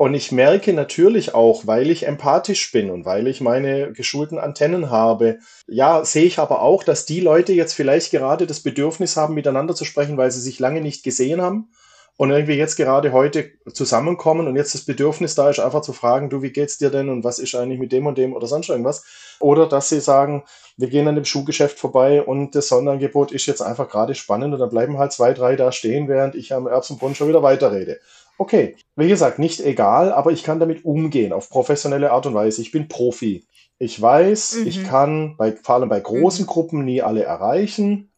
[0.00, 4.88] Und ich merke natürlich auch, weil ich empathisch bin und weil ich meine geschulten Antennen
[4.88, 9.34] habe, ja, sehe ich aber auch, dass die Leute jetzt vielleicht gerade das Bedürfnis haben,
[9.34, 11.68] miteinander zu sprechen, weil sie sich lange nicht gesehen haben
[12.16, 16.30] und irgendwie jetzt gerade heute zusammenkommen und jetzt das Bedürfnis da ist, einfach zu fragen,
[16.30, 18.70] du, wie geht's dir denn und was ist eigentlich mit dem und dem oder sonst
[18.70, 19.04] irgendwas.
[19.38, 20.44] Oder dass sie sagen,
[20.78, 24.60] wir gehen an dem Schuhgeschäft vorbei und das Sonderangebot ist jetzt einfach gerade spannend und
[24.60, 28.00] dann bleiben halt zwei, drei da stehen, während ich am Erbsenbrunnen schon wieder weiterrede.
[28.40, 32.62] Okay, wie gesagt, nicht egal, aber ich kann damit umgehen auf professionelle Art und Weise.
[32.62, 33.46] Ich bin Profi.
[33.78, 34.66] Ich weiß, mhm.
[34.66, 36.48] ich kann bei, vor allem bei großen mhm.
[36.48, 38.10] Gruppen nie alle erreichen.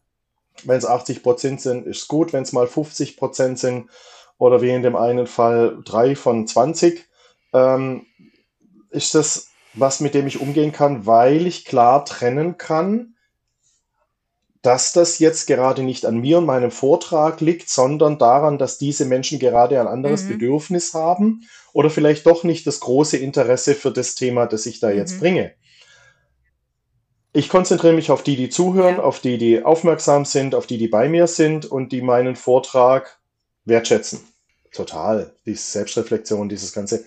[0.63, 2.31] Wenn es 80 Prozent sind, ist gut.
[2.31, 3.89] Wenn es mal 50 Prozent sind
[4.37, 7.05] oder wie in dem einen Fall drei von 20,
[7.51, 8.05] ähm,
[8.91, 13.12] ist das was, mit dem ich umgehen kann, weil ich klar trennen kann,
[14.63, 19.03] dass das jetzt gerade nicht an mir und meinem Vortrag liegt, sondern daran, dass diese
[19.03, 20.29] Menschen gerade ein anderes mhm.
[20.29, 24.89] Bedürfnis haben oder vielleicht doch nicht das große Interesse für das Thema, das ich da
[24.89, 24.97] mhm.
[24.97, 25.51] jetzt bringe.
[27.33, 29.03] Ich konzentriere mich auf die, die zuhören, ja.
[29.03, 33.19] auf die, die aufmerksam sind, auf die, die bei mir sind und die meinen Vortrag
[33.65, 34.21] wertschätzen.
[34.71, 35.33] Total.
[35.45, 37.03] Die Selbstreflexion, dieses Ganze.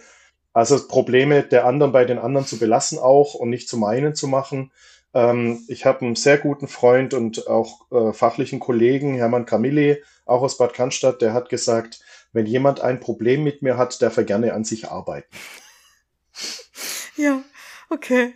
[0.52, 4.28] Also Probleme der anderen bei den anderen zu belassen auch und nicht zu meinen zu
[4.28, 4.72] machen
[5.16, 10.42] ähm, ich habe einen sehr guten Freund und auch äh, fachlichen Kollegen, Hermann Camilli, auch
[10.42, 12.00] aus Bad Cannstatt, der hat gesagt,
[12.32, 15.28] wenn jemand ein Problem mit mir hat, darf er gerne an sich arbeiten.
[17.18, 17.42] Ja,
[17.88, 18.34] okay.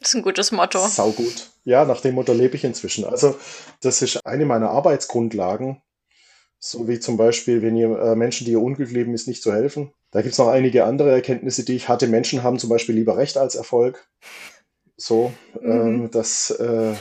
[0.00, 0.78] Das ist ein gutes Motto.
[0.88, 1.50] Sau gut.
[1.64, 3.04] Ja, nach dem Motto lebe ich inzwischen.
[3.04, 3.36] Also,
[3.82, 5.82] das ist eine meiner Arbeitsgrundlagen.
[6.58, 9.52] So wie zum Beispiel, wenn ihr äh, Menschen, die ihr unglücklich leben, ist nicht zu
[9.52, 9.92] helfen.
[10.10, 12.08] Da gibt es noch einige andere Erkenntnisse, die ich hatte.
[12.08, 14.08] Menschen haben zum Beispiel lieber Recht als Erfolg.
[14.96, 15.70] So, mhm.
[15.70, 16.94] ähm, das äh,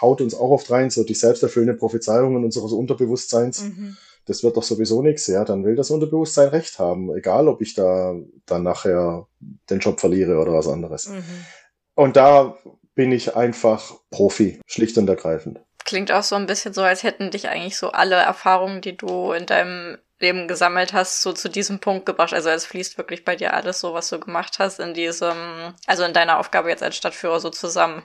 [0.00, 3.64] haut uns auch oft rein, so die selbsterfüllenden Prophezeiungen unseres Unterbewusstseins.
[3.64, 3.96] Mhm.
[4.26, 7.74] Das wird doch sowieso nichts, ja, dann will das Unterbewusstsein recht haben, egal ob ich
[7.74, 9.26] da dann nachher
[9.70, 11.08] den Job verliere oder was anderes.
[11.08, 11.24] Mhm.
[11.94, 12.58] Und da
[12.94, 15.60] bin ich einfach Profi, schlicht und ergreifend.
[15.84, 19.32] Klingt auch so ein bisschen so, als hätten dich eigentlich so alle Erfahrungen, die du
[19.32, 22.32] in deinem Leben gesammelt hast, so zu diesem Punkt gebracht.
[22.32, 26.04] Also es fließt wirklich bei dir alles so, was du gemacht hast, in diesem, also
[26.04, 28.02] in deiner Aufgabe jetzt als Stadtführer so zusammen.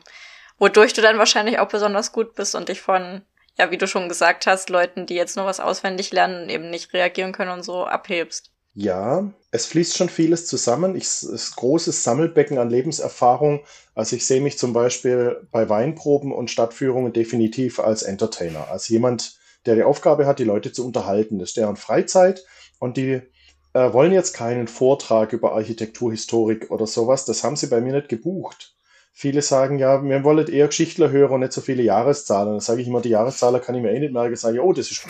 [0.59, 3.23] Wodurch du dann wahrscheinlich auch besonders gut bist und dich von,
[3.57, 6.93] ja, wie du schon gesagt hast, Leuten, die jetzt nur was auswendig lernen, eben nicht
[6.93, 8.51] reagieren können und so abhebst.
[8.75, 10.95] Ja, es fließt schon vieles zusammen.
[10.95, 13.63] Ich, es ist großes Sammelbecken an Lebenserfahrung.
[13.93, 19.37] Also ich sehe mich zum Beispiel bei Weinproben und Stadtführungen definitiv als Entertainer, als jemand,
[19.65, 21.39] der die Aufgabe hat, die Leute zu unterhalten.
[21.39, 22.45] Das ist deren Freizeit
[22.79, 23.21] und die
[23.73, 27.25] äh, wollen jetzt keinen Vortrag über Architekturhistorik oder sowas.
[27.25, 28.75] Das haben sie bei mir nicht gebucht.
[29.15, 32.53] Viele sagen ja, wir wollen eher Geschichtler hören und nicht so viele Jahreszahlen.
[32.53, 34.35] Dann sage ich immer, die Jahreszahlen kann ich mir eh nicht merken.
[34.35, 35.05] Sage ich, oh, das ist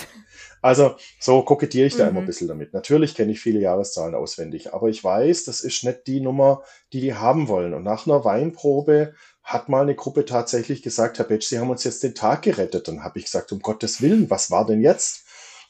[0.64, 2.12] Also so kokettiere ich da mhm.
[2.12, 2.74] immer ein bisschen damit.
[2.74, 6.64] Natürlich kenne ich viele Jahreszahlen auswendig, aber ich weiß, das ist nicht die Nummer,
[6.94, 7.74] die die haben wollen.
[7.74, 9.14] Und nach einer Weinprobe
[9.44, 12.88] hat mal eine Gruppe tatsächlich gesagt, Herr Betsch, Sie haben uns jetzt den Tag gerettet.
[12.88, 15.24] Dann habe ich gesagt, um Gottes Willen, was war denn jetzt?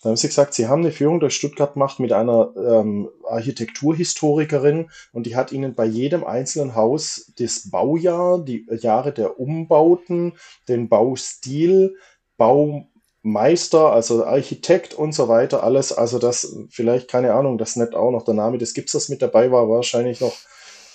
[0.04, 4.90] Dann haben sie gesagt, sie haben eine Führung durch Stuttgart gemacht mit einer ähm, Architekturhistorikerin
[5.14, 10.34] und die hat ihnen bei jedem einzelnen Haus das Baujahr, die Jahre der Umbauten,
[10.68, 11.96] den Baustil,
[12.36, 15.94] Baumeister, also Architekt und so weiter, alles.
[15.94, 19.54] Also das, vielleicht, keine Ahnung, das nicht auch noch der Name des Gipsers mit dabei
[19.54, 20.36] war, wahrscheinlich noch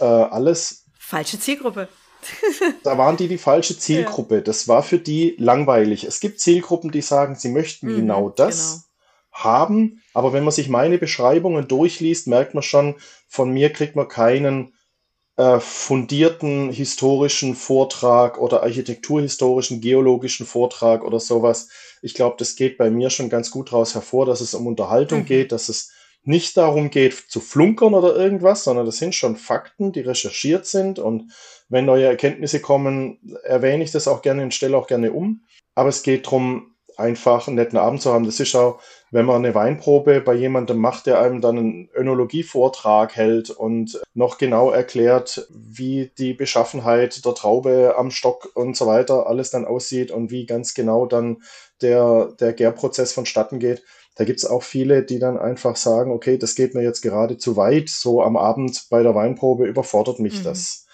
[0.01, 0.85] äh, alles.
[0.99, 1.89] Falsche Zielgruppe.
[2.83, 4.37] Da waren die die falsche Zielgruppe.
[4.37, 4.41] Ja.
[4.41, 6.05] Das war für die langweilig.
[6.05, 8.89] Es gibt Zielgruppen, die sagen, sie möchten mhm, genau das
[9.33, 9.45] genau.
[9.45, 10.03] haben.
[10.15, 12.97] Aber wenn man sich meine Beschreibungen durchliest, merkt man schon,
[13.29, 14.75] von mir kriegt man keinen
[15.37, 21.69] äh, fundierten historischen Vortrag oder architekturhistorischen, geologischen Vortrag oder sowas.
[22.03, 25.21] Ich glaube, das geht bei mir schon ganz gut daraus hervor, dass es um Unterhaltung
[25.21, 25.27] mhm.
[25.27, 25.93] geht, dass es
[26.25, 30.99] nicht darum geht zu flunkern oder irgendwas, sondern das sind schon Fakten, die recherchiert sind
[30.99, 31.33] und
[31.69, 35.43] wenn neue Erkenntnisse kommen, erwähne ich das auch gerne und stelle auch gerne um.
[35.75, 38.25] Aber es geht darum, einfach einen netten Abend zu haben.
[38.25, 38.81] Das ist auch,
[39.13, 44.37] wenn man eine Weinprobe bei jemandem macht, der einem dann einen Önologievortrag hält und noch
[44.37, 50.11] genau erklärt, wie die Beschaffenheit der Traube am Stock und so weiter alles dann aussieht
[50.11, 51.43] und wie ganz genau dann
[51.81, 53.85] der, der Gärprozess vonstatten geht.
[54.17, 57.39] Da gibt es auch viele, die dann einfach sagen, okay, das geht mir jetzt gerade
[57.39, 57.89] zu weit.
[57.89, 60.45] So am Abend bei der Weinprobe überfordert mich mhm.
[60.45, 60.88] das.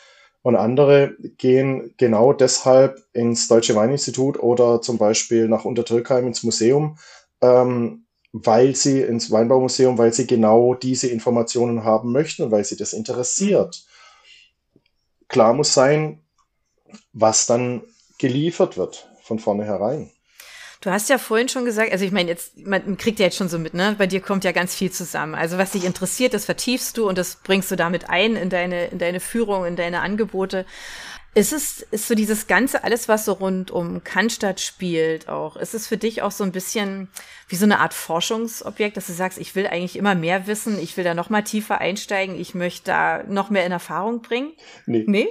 [0.44, 6.98] Und andere gehen genau deshalb ins Deutsche Weininstitut oder zum Beispiel nach Untertürkheim ins Museum,
[7.40, 12.76] ähm, weil sie ins Weinbaumuseum, weil sie genau diese Informationen haben möchten und weil sie
[12.76, 13.86] das interessiert.
[15.28, 16.20] Klar muss sein,
[17.14, 17.80] was dann
[18.18, 20.10] geliefert wird von vornherein.
[20.84, 23.48] Du hast ja vorhin schon gesagt, also ich meine, jetzt, man kriegt ja jetzt schon
[23.48, 23.94] so mit, ne?
[23.96, 25.34] Bei dir kommt ja ganz viel zusammen.
[25.34, 28.88] Also was dich interessiert, das vertiefst du und das bringst du damit ein in deine,
[28.88, 30.66] in deine Führung, in deine Angebote.
[31.34, 35.72] Ist es, ist so dieses Ganze, alles, was so rund um Cannstatt spielt auch, ist
[35.72, 37.08] es für dich auch so ein bisschen
[37.48, 40.98] wie so eine Art Forschungsobjekt, dass du sagst, ich will eigentlich immer mehr wissen, ich
[40.98, 44.52] will da noch mal tiefer einsteigen, ich möchte da noch mehr in Erfahrung bringen?
[44.84, 45.04] Nee.
[45.06, 45.28] Nee?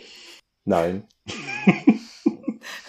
[0.65, 1.07] Nein.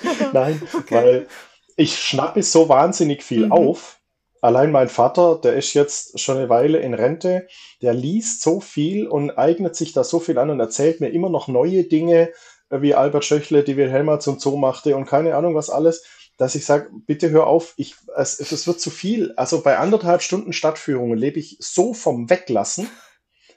[0.33, 0.95] Nein, okay.
[0.95, 1.29] weil
[1.77, 3.53] ich schnappe so wahnsinnig viel mhm.
[3.53, 4.01] auf.
[4.41, 7.49] Allein mein Vater, der ist jetzt schon eine Weile in Rente,
[7.81, 11.31] der liest so viel und eignet sich da so viel an und erzählt mir immer
[11.31, 12.31] noch neue Dinge,
[12.69, 16.05] äh, wie Albert Schöchle, die Wilhelma zum Zoo machte und keine Ahnung was alles,
[16.37, 19.33] dass ich sage, bitte hör auf, ich, es, es wird zu viel.
[19.37, 22.91] Also bei anderthalb Stunden Stadtführungen lebe ich so vom Weglassen,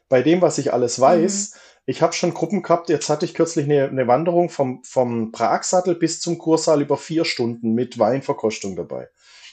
[0.10, 1.52] bei dem, was ich alles weiß.
[1.54, 5.32] Mhm Ich habe schon Gruppen gehabt, jetzt hatte ich kürzlich eine, eine Wanderung vom, vom
[5.32, 9.08] Pragsattel bis zum Kursaal über vier Stunden mit Weinverkostung dabei.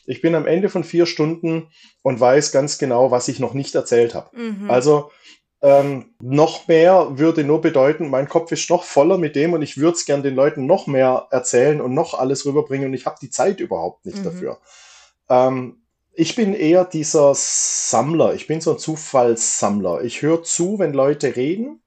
[0.05, 1.71] Ich bin am Ende von vier Stunden
[2.03, 4.37] und weiß ganz genau, was ich noch nicht erzählt habe.
[4.37, 4.69] Mhm.
[4.69, 5.13] Also
[5.63, 9.79] ähm, noch mehr würde nur bedeuten, mein Kopf ist noch voller mit dem und ich
[9.79, 13.17] würde es gern den Leuten noch mehr erzählen und noch alles rüberbringen und ich habe
[13.23, 14.25] die Zeit überhaupt nicht mhm.
[14.25, 14.59] dafür.
[15.29, 18.35] Ähm, ich bin eher dieser Sammler.
[18.35, 20.03] Ich bin so ein Zufallssammler.
[20.03, 21.81] Ich höre zu, wenn Leute reden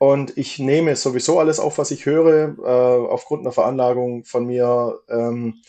[0.00, 4.98] und ich nehme sowieso alles auf, was ich höre, äh, aufgrund einer Veranlagung von mir,
[5.10, 5.60] ähm,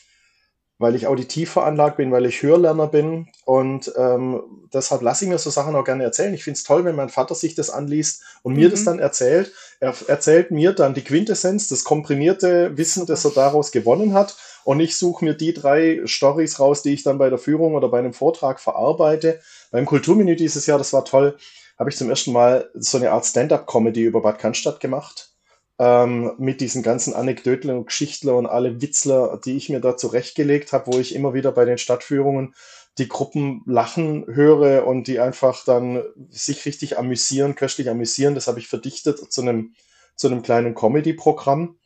[0.77, 3.27] weil ich auditiv veranlagt bin, weil ich Hörlerner bin.
[3.43, 4.41] Und ähm,
[4.73, 6.33] deshalb lasse ich mir so Sachen auch gerne erzählen.
[6.33, 8.71] Ich finde es toll, wenn mein Vater sich das anliest und mir mhm.
[8.71, 9.51] das dann erzählt.
[9.81, 14.37] Er erzählt mir dann die Quintessenz, das komprimierte Wissen, das er daraus gewonnen hat.
[14.63, 17.89] Und ich suche mir die drei Stories raus, die ich dann bei der Führung oder
[17.89, 19.41] bei einem Vortrag verarbeite.
[19.71, 21.35] Beim Kulturmenü dieses Jahr, das war toll
[21.81, 25.31] habe ich zum ersten Mal so eine Art Stand-up-Comedy über Bad Cannstatt gemacht.
[25.79, 30.73] Ähm, mit diesen ganzen Anekdoten und Geschichtler und alle Witzler, die ich mir da zurechtgelegt
[30.73, 32.53] habe, wo ich immer wieder bei den Stadtführungen
[32.99, 38.35] die Gruppen lachen höre und die einfach dann sich richtig amüsieren, köstlich amüsieren.
[38.35, 39.73] Das habe ich verdichtet zu einem,
[40.15, 41.79] zu einem kleinen Comedy-Programm.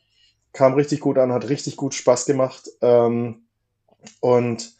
[0.52, 2.68] Kam richtig gut an, hat richtig gut Spaß gemacht.
[2.82, 3.46] Ähm,
[4.20, 4.74] und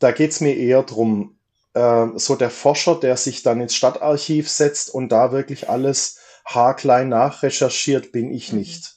[0.00, 1.43] da geht es mir eher drum, äh,
[1.74, 8.12] so der Forscher, der sich dann ins Stadtarchiv setzt und da wirklich alles haarklein nachrecherchiert,
[8.12, 8.60] bin ich mhm.
[8.60, 8.94] nicht.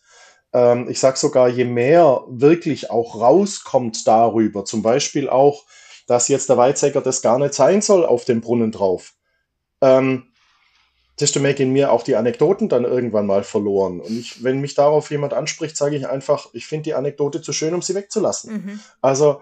[0.54, 5.66] Ähm, ich sage sogar, je mehr wirklich auch rauskommt darüber, zum Beispiel auch,
[6.08, 9.14] dass jetzt der Weizsäcker das gar nicht sein soll auf dem Brunnen drauf,
[9.82, 10.28] ähm,
[11.20, 14.00] desto mehr gehen mir auch die Anekdoten dann irgendwann mal verloren.
[14.00, 17.54] Und ich, wenn mich darauf jemand anspricht, sage ich einfach, ich finde die Anekdote zu
[17.54, 18.54] schön, um sie wegzulassen.
[18.54, 18.80] Mhm.
[19.02, 19.42] Also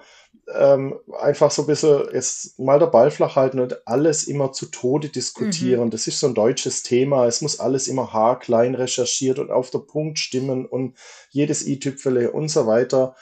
[0.54, 4.68] ähm, einfach so ein bisschen jetzt mal der Ball flach halten und alles immer zu
[4.68, 5.86] Tode diskutieren.
[5.86, 5.92] Mhm.
[5.92, 7.26] Das ist so ein deutsches Thema.
[7.26, 10.96] Es muss alles immer haarklein recherchiert und auf der Punkt stimmen und
[11.30, 13.16] jedes i-Tüpfele und so weiter.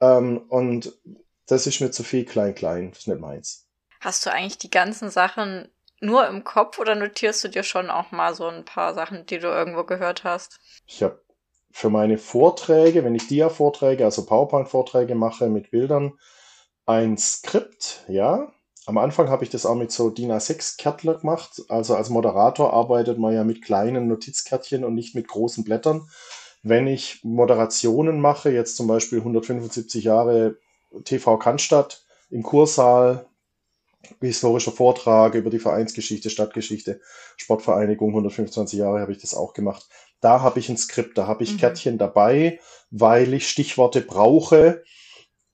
[0.00, 0.92] Ähm, und
[1.46, 2.90] das ist mir zu viel klein, klein.
[2.90, 3.66] Das ist nicht meins.
[4.00, 5.68] Hast du eigentlich die ganzen Sachen
[6.00, 9.38] nur im Kopf oder notierst du dir schon auch mal so ein paar Sachen, die
[9.38, 10.60] du irgendwo gehört hast?
[10.86, 11.20] Ich habe
[11.72, 16.18] für meine Vorträge, wenn ich Dia-Vorträge, also PowerPoint-Vorträge mache mit Bildern,
[16.86, 18.52] ein Skript, ja.
[18.86, 21.62] Am Anfang habe ich das auch mit so DIN A6-Kärtler gemacht.
[21.68, 26.08] Also als Moderator arbeitet man ja mit kleinen Notizkärtchen und nicht mit großen Blättern.
[26.62, 30.58] Wenn ich Moderationen mache, jetzt zum Beispiel 175 Jahre
[31.04, 33.26] TV Cannstatt im Kursaal,
[34.20, 37.00] historischer Vortrag über die Vereinsgeschichte, Stadtgeschichte,
[37.36, 39.88] Sportvereinigung, 125 Jahre habe ich das auch gemacht.
[40.20, 41.58] Da habe ich ein Skript, da habe ich mhm.
[41.58, 44.84] Kärtchen dabei, weil ich Stichworte brauche,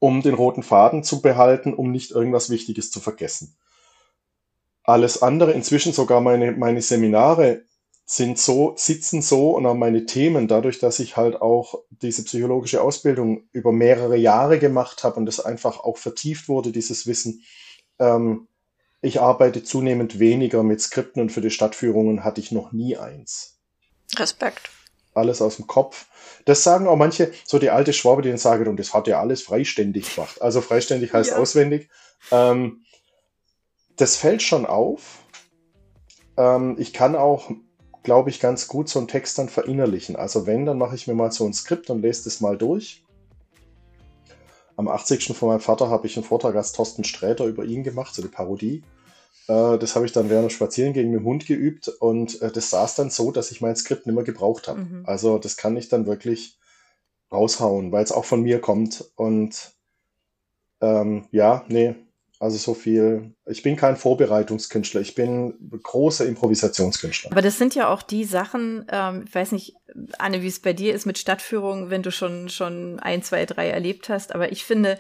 [0.03, 3.55] um den roten Faden zu behalten, um nicht irgendwas Wichtiges zu vergessen.
[4.83, 7.63] Alles andere, inzwischen sogar meine, meine Seminare
[8.05, 12.83] sind so, sitzen so und auch meine Themen, dadurch, dass ich halt auch diese psychologische
[12.83, 17.45] Ausbildung über mehrere Jahre gemacht habe und das einfach auch vertieft wurde, dieses Wissen.
[18.01, 18.49] Ähm,
[19.03, 23.61] ich arbeite zunehmend weniger mit Skripten und für die Stadtführungen hatte ich noch nie eins.
[24.17, 24.69] Respekt
[25.15, 26.07] alles aus dem Kopf.
[26.45, 29.21] Das sagen auch manche, so die alte Schwabe, die dann sagen, und das hat ja
[29.21, 30.43] alles freiständig gemacht.
[30.43, 31.37] Also freiständig heißt ja.
[31.37, 31.89] auswendig.
[32.31, 32.83] Ähm,
[33.97, 35.21] das fällt schon auf.
[36.37, 37.51] Ähm, ich kann auch,
[38.03, 40.17] glaube ich, ganz gut so einen Text dann verinnerlichen.
[40.17, 43.05] Also wenn, dann mache ich mir mal so ein Skript und lese das mal durch.
[44.77, 45.37] Am 80.
[45.37, 48.31] von meinem Vater habe ich einen Vortrag als Thorsten Sträter über ihn gemacht, so eine
[48.31, 48.83] Parodie.
[49.49, 52.71] Äh, das habe ich dann während dem Spazierengehen mit dem Hund geübt und äh, das
[52.71, 54.81] saß dann so, dass ich mein Skript nicht mehr gebraucht habe.
[54.81, 55.03] Mhm.
[55.07, 56.59] Also das kann ich dann wirklich
[57.33, 59.05] raushauen, weil es auch von mir kommt.
[59.17, 59.73] Und
[60.81, 61.95] ähm, ja, nee,
[62.43, 63.35] also so viel.
[63.47, 67.31] Ich bin kein Vorbereitungskünstler, ich bin großer Improvisationskünstler.
[67.31, 69.77] Aber das sind ja auch die Sachen, ähm, ich weiß nicht,
[70.19, 73.69] Anne, wie es bei dir ist mit Stadtführungen, wenn du schon, schon ein, zwei, drei
[73.69, 74.35] erlebt hast.
[74.35, 74.99] Aber ich finde,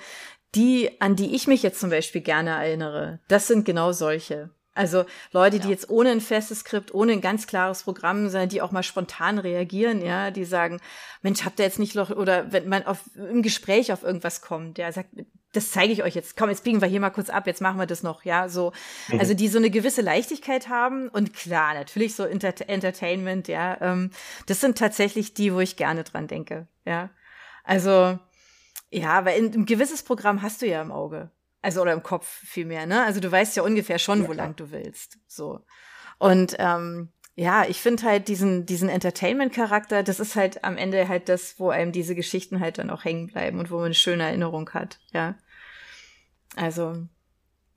[0.55, 4.51] die, an die ich mich jetzt zum Beispiel gerne erinnere, das sind genau solche.
[4.75, 5.63] Also Leute, ja.
[5.63, 8.83] die jetzt ohne ein festes Skript, ohne ein ganz klares Programm sind, die auch mal
[8.83, 10.81] spontan reagieren, ja, die sagen,
[11.21, 14.79] Mensch, habt ihr jetzt nicht noch, oder wenn man auf, im Gespräch auf irgendwas kommt,
[14.79, 15.11] der sagt,
[15.53, 17.79] das zeige ich euch jetzt, komm, jetzt biegen wir hier mal kurz ab, jetzt machen
[17.79, 18.73] wir das noch, ja, so.
[19.09, 19.21] Mhm.
[19.21, 24.11] Also die so eine gewisse Leichtigkeit haben und klar, natürlich so Inter Entertainment, ja, ähm,
[24.47, 27.11] das sind tatsächlich die, wo ich gerne dran denke, ja.
[27.65, 28.19] Also,
[28.93, 31.31] ja, weil ein, ein gewisses Programm hast du ja im Auge.
[31.63, 33.05] Also oder im Kopf vielmehr, ne?
[33.05, 35.19] Also du weißt ja ungefähr schon, ja, wo lang du willst.
[35.27, 35.61] So.
[36.19, 41.29] Und ähm, ja, ich finde halt diesen, diesen Entertainment-Charakter, das ist halt am Ende halt
[41.29, 44.25] das, wo einem diese Geschichten halt dann auch hängen bleiben und wo man eine schöne
[44.25, 45.37] Erinnerung hat, ja.
[46.57, 47.07] Also,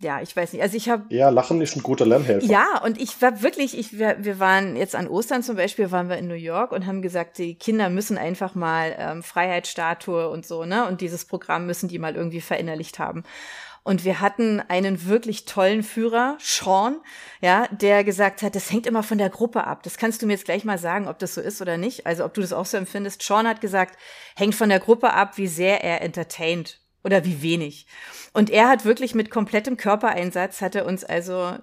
[0.06, 0.62] ja, ich weiß nicht.
[0.62, 1.04] Also ich habe.
[1.10, 2.46] Ja, Lachen ist ein guter Lernhelfer.
[2.46, 6.18] Ja, und ich war wirklich, ich, wir, waren jetzt an Ostern zum Beispiel, waren wir
[6.18, 10.64] in New York und haben gesagt, die Kinder müssen einfach mal ähm, Freiheitsstatue und so,
[10.64, 10.88] ne?
[10.88, 13.24] Und dieses Programm müssen die mal irgendwie verinnerlicht haben.
[13.84, 16.98] Und wir hatten einen wirklich tollen Führer, Sean,
[17.42, 19.82] ja, der gesagt hat, das hängt immer von der Gruppe ab.
[19.84, 22.06] Das kannst du mir jetzt gleich mal sagen, ob das so ist oder nicht.
[22.06, 23.24] Also ob du das auch so empfindest.
[23.24, 23.98] Sean hat gesagt,
[24.36, 27.86] hängt von der Gruppe ab, wie sehr er entertaint oder wie wenig.
[28.34, 31.56] Und er hat wirklich mit komplettem Körpereinsatz, hat er uns also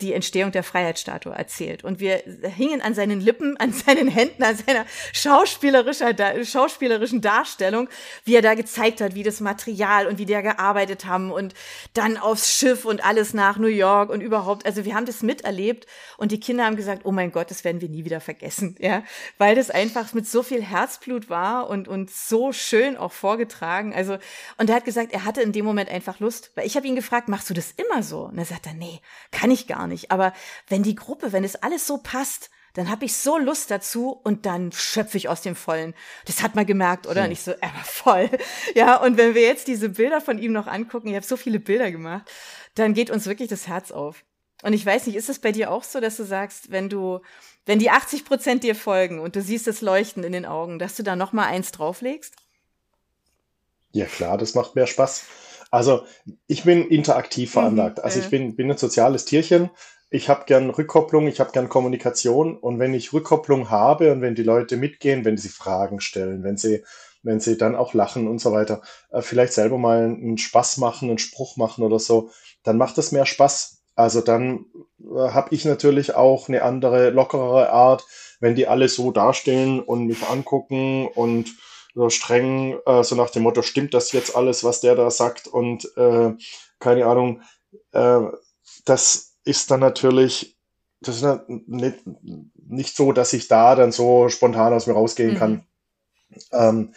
[0.00, 1.82] die Entstehung der Freiheitsstatue erzählt.
[1.82, 7.88] Und wir hingen an seinen Lippen, an seinen Händen, an seiner schauspielerischer, schauspielerischen Darstellung,
[8.24, 11.54] wie er da gezeigt hat, wie das Material und wie da gearbeitet haben und
[11.94, 14.66] dann aufs Schiff und alles nach New York und überhaupt.
[14.66, 15.86] Also wir haben das miterlebt
[16.18, 19.02] und die Kinder haben gesagt, oh mein Gott, das werden wir nie wieder vergessen, ja,
[19.38, 23.94] weil das einfach mit so viel Herzblut war und, und so schön auch vorgetragen.
[23.94, 24.18] Also,
[24.58, 26.96] und er hat gesagt, er hatte in dem Moment einfach Lust, weil ich habe ihn
[26.96, 28.24] gefragt, machst du das immer so?
[28.24, 29.85] Und er sagt dann, nee, kann ich gar nicht.
[30.10, 30.32] Aber
[30.68, 34.44] wenn die Gruppe, wenn es alles so passt, dann habe ich so Lust dazu und
[34.44, 35.94] dann schöpfe ich aus dem Vollen.
[36.26, 37.22] Das hat man gemerkt, oder?
[37.22, 37.28] Ja.
[37.28, 38.30] Nicht so, er war voll.
[38.74, 41.58] Ja, und wenn wir jetzt diese Bilder von ihm noch angucken, ich habe so viele
[41.58, 42.30] Bilder gemacht,
[42.74, 44.24] dann geht uns wirklich das Herz auf.
[44.62, 47.20] Und ich weiß nicht, ist es bei dir auch so, dass du sagst, wenn du,
[47.64, 50.96] wenn die 80 Prozent dir folgen und du siehst das Leuchten in den Augen, dass
[50.96, 52.34] du da noch mal eins drauflegst?
[53.92, 55.24] Ja klar, das macht mehr Spaß.
[55.76, 56.04] Also
[56.46, 57.98] ich bin interaktiv mhm, veranlagt.
[57.98, 59.70] Mhm, also ich bin, bin ein soziales Tierchen.
[60.08, 62.56] Ich habe gern Rückkopplung, ich habe gern Kommunikation.
[62.56, 66.56] Und wenn ich Rückkopplung habe und wenn die Leute mitgehen, wenn sie Fragen stellen, wenn
[66.56, 66.82] sie,
[67.22, 71.10] wenn sie dann auch lachen und so weiter, äh, vielleicht selber mal einen Spaß machen,
[71.10, 72.30] einen Spruch machen oder so,
[72.62, 73.82] dann macht es mehr Spaß.
[73.96, 74.66] Also dann
[75.00, 78.06] äh, habe ich natürlich auch eine andere, lockerere Art,
[78.40, 81.54] wenn die alle so dastehen und mich angucken und
[81.96, 85.48] so streng, äh, so nach dem Motto, stimmt das jetzt alles, was der da sagt?
[85.48, 86.32] Und äh,
[86.78, 87.40] keine Ahnung,
[87.92, 88.20] äh,
[88.84, 90.58] das ist dann natürlich,
[91.00, 92.00] das ist nicht,
[92.54, 95.38] nicht so, dass ich da dann so spontan aus mir rausgehen mhm.
[95.38, 95.66] kann.
[96.52, 96.94] Ähm,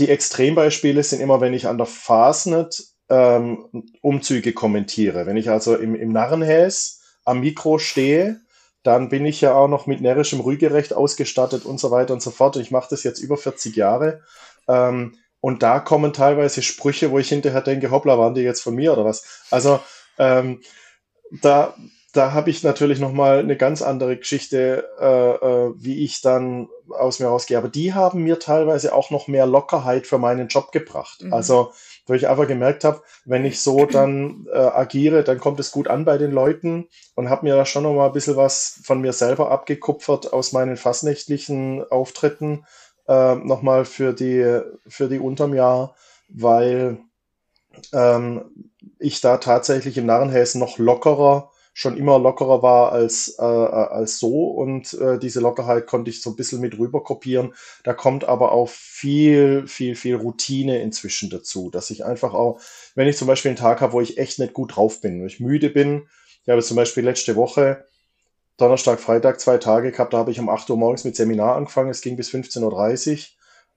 [0.00, 5.26] die Extrembeispiele sind immer, wenn ich an der Fastnet ähm, Umzüge kommentiere.
[5.26, 8.40] Wenn ich also im, im Narrenhäs am Mikro stehe
[8.82, 12.30] dann bin ich ja auch noch mit närrischem Rügerecht ausgestattet und so weiter und so
[12.30, 12.56] fort.
[12.56, 14.22] Und ich mache das jetzt über 40 Jahre.
[14.68, 18.74] Ähm, und da kommen teilweise Sprüche, wo ich hinterher denke, hoppla, waren die jetzt von
[18.74, 19.44] mir oder was?
[19.50, 19.80] Also
[20.18, 20.60] ähm,
[21.42, 21.74] da,
[22.12, 27.20] da habe ich natürlich nochmal eine ganz andere Geschichte, äh, äh, wie ich dann aus
[27.20, 27.56] mir rausgehe.
[27.56, 31.22] Aber die haben mir teilweise auch noch mehr Lockerheit für meinen Job gebracht.
[31.22, 31.32] Mhm.
[31.32, 31.72] Also
[32.10, 35.86] weil ich einfach gemerkt habe, wenn ich so dann äh, agiere, dann kommt es gut
[35.86, 39.00] an bei den Leuten und habe mir da schon noch mal ein bisschen was von
[39.00, 42.66] mir selber abgekupfert aus meinen fastnächtlichen Auftritten
[43.06, 45.94] äh, nochmal für die, für die unterm Jahr,
[46.28, 46.98] weil
[47.92, 51.49] ähm, ich da tatsächlich im Narrenhäsen noch lockerer
[51.80, 54.48] schon immer lockerer war als, äh, als so.
[54.48, 57.54] Und äh, diese Lockerheit konnte ich so ein bisschen mit rüber kopieren.
[57.84, 62.60] Da kommt aber auch viel, viel, viel Routine inzwischen dazu, dass ich einfach auch,
[62.96, 65.26] wenn ich zum Beispiel einen Tag habe, wo ich echt nicht gut drauf bin, wo
[65.26, 66.06] ich müde bin,
[66.42, 67.86] ich habe zum Beispiel letzte Woche
[68.58, 71.88] Donnerstag, Freitag zwei Tage gehabt, da habe ich um 8 Uhr morgens mit Seminar angefangen,
[71.88, 73.26] es ging bis 15.30 Uhr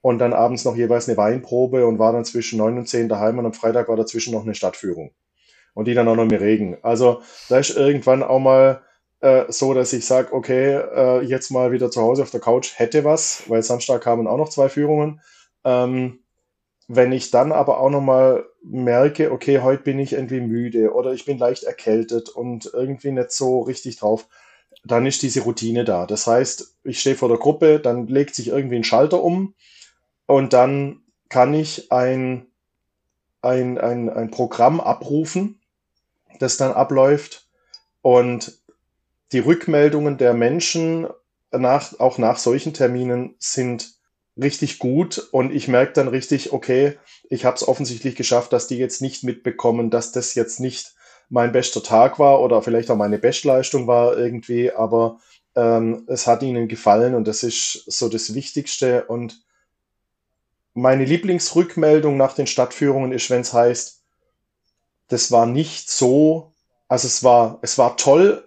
[0.02, 3.40] und dann abends noch jeweils eine Weinprobe und war dann zwischen 9 und 10 daheim
[3.40, 5.14] und am Freitag war dazwischen noch eine Stadtführung
[5.74, 6.78] und die dann auch noch im Regen.
[6.82, 8.82] Also da ist irgendwann auch mal
[9.22, 12.74] äh, so, dass ich sage, okay, äh, jetzt mal wieder zu Hause auf der Couch
[12.76, 15.22] hätte was, weil Samstag kamen auch noch zwei Führungen.
[15.64, 16.20] Ähm,
[16.88, 21.14] wenn ich dann aber auch noch mal merke, okay, heute bin ich irgendwie müde oder
[21.14, 24.28] ich bin leicht erkältet und irgendwie nicht so richtig drauf,
[24.84, 26.06] dann ist diese Routine da.
[26.06, 29.56] Das heißt, ich stehe vor der Gruppe, dann legt sich irgendwie ein Schalter um
[30.26, 32.48] und dann kann ich ein,
[33.42, 35.62] ein, ein, ein Programm abrufen,
[36.40, 37.48] das dann abläuft.
[38.02, 38.60] Und
[39.32, 41.08] die Rückmeldungen der Menschen
[41.52, 43.94] nach, auch nach solchen Terminen sind
[44.42, 46.98] richtig gut und ich merke dann richtig, okay,
[47.30, 50.94] ich habe es offensichtlich geschafft, dass die jetzt nicht mitbekommen, dass das jetzt nicht
[51.30, 55.20] mein bester Tag war oder vielleicht auch meine Bestleistung war irgendwie, aber
[55.56, 59.06] ähm, es hat ihnen gefallen und das ist so das Wichtigste.
[59.06, 59.44] Und
[60.74, 64.03] meine Lieblingsrückmeldung nach den Stadtführungen ist, wenn es heißt,
[65.10, 66.54] das war nicht so,
[66.88, 68.44] also es war, es war toll,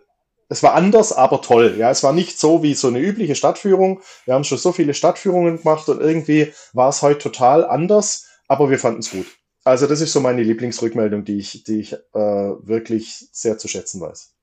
[0.49, 1.75] es war anders, aber toll.
[1.79, 4.01] Ja, es war nicht so wie so eine übliche Stadtführung.
[4.25, 8.71] Wir haben schon so viele Stadtführungen gemacht und irgendwie war es heute total anders, aber
[8.71, 9.27] wir fanden es gut.
[9.65, 14.01] Also das ist so meine Lieblingsrückmeldung, die ich, die ich äh, wirklich sehr zu schätzen
[14.01, 14.36] weiß.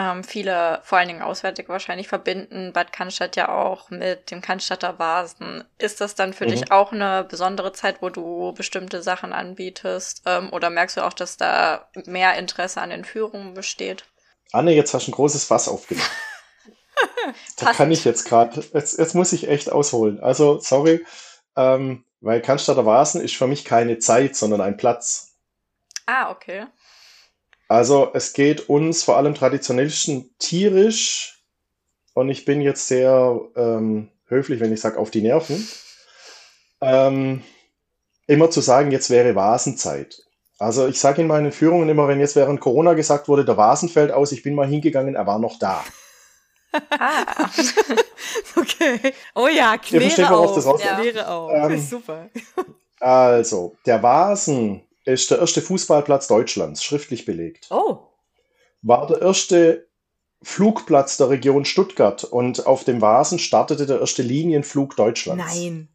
[0.00, 4.98] Ähm, viele, vor allen Dingen Auswärtige wahrscheinlich, verbinden Bad Cannstatt ja auch mit dem Cannstatter
[4.98, 5.64] Vasen.
[5.76, 6.50] Ist das dann für mhm.
[6.50, 10.22] dich auch eine besondere Zeit, wo du bestimmte Sachen anbietest?
[10.24, 14.04] Ähm, oder merkst du auch, dass da mehr Interesse an den Führungen besteht?
[14.52, 16.10] Anne, jetzt hast du ein großes Fass aufgemacht.
[17.58, 20.18] da kann ich jetzt gerade, jetzt, jetzt muss ich echt ausholen.
[20.20, 21.04] Also, sorry,
[21.56, 25.34] ähm, weil Cannstatter Vasen ist für mich keine Zeit, sondern ein Platz.
[26.06, 26.66] Ah, okay.
[27.70, 31.44] Also es geht uns vor allem traditionellsten tierisch
[32.14, 35.68] und ich bin jetzt sehr ähm, höflich, wenn ich sage auf die Nerven,
[36.80, 37.44] ähm,
[38.26, 40.20] immer zu sagen, jetzt wäre Vasenzeit.
[40.58, 43.88] Also ich sage in meinen Führungen immer, wenn jetzt während Corona gesagt wurde, der Vasen
[43.88, 45.84] fällt aus, ich bin mal hingegangen, er war noch da.
[46.72, 47.48] Ah.
[48.56, 49.14] okay.
[49.36, 50.56] Oh ja, kläre Ihr versteht, auf.
[50.56, 50.96] Das ja.
[50.96, 51.52] Kläre auf.
[51.54, 52.30] Ähm, Super.
[52.98, 57.68] Also, der Vasen ist der erste Fußballplatz Deutschlands, schriftlich belegt.
[57.70, 57.98] Oh.
[58.82, 59.88] War der erste
[60.42, 65.44] Flugplatz der Region Stuttgart und auf dem Vasen startete der erste Linienflug Deutschlands.
[65.54, 65.88] Nein.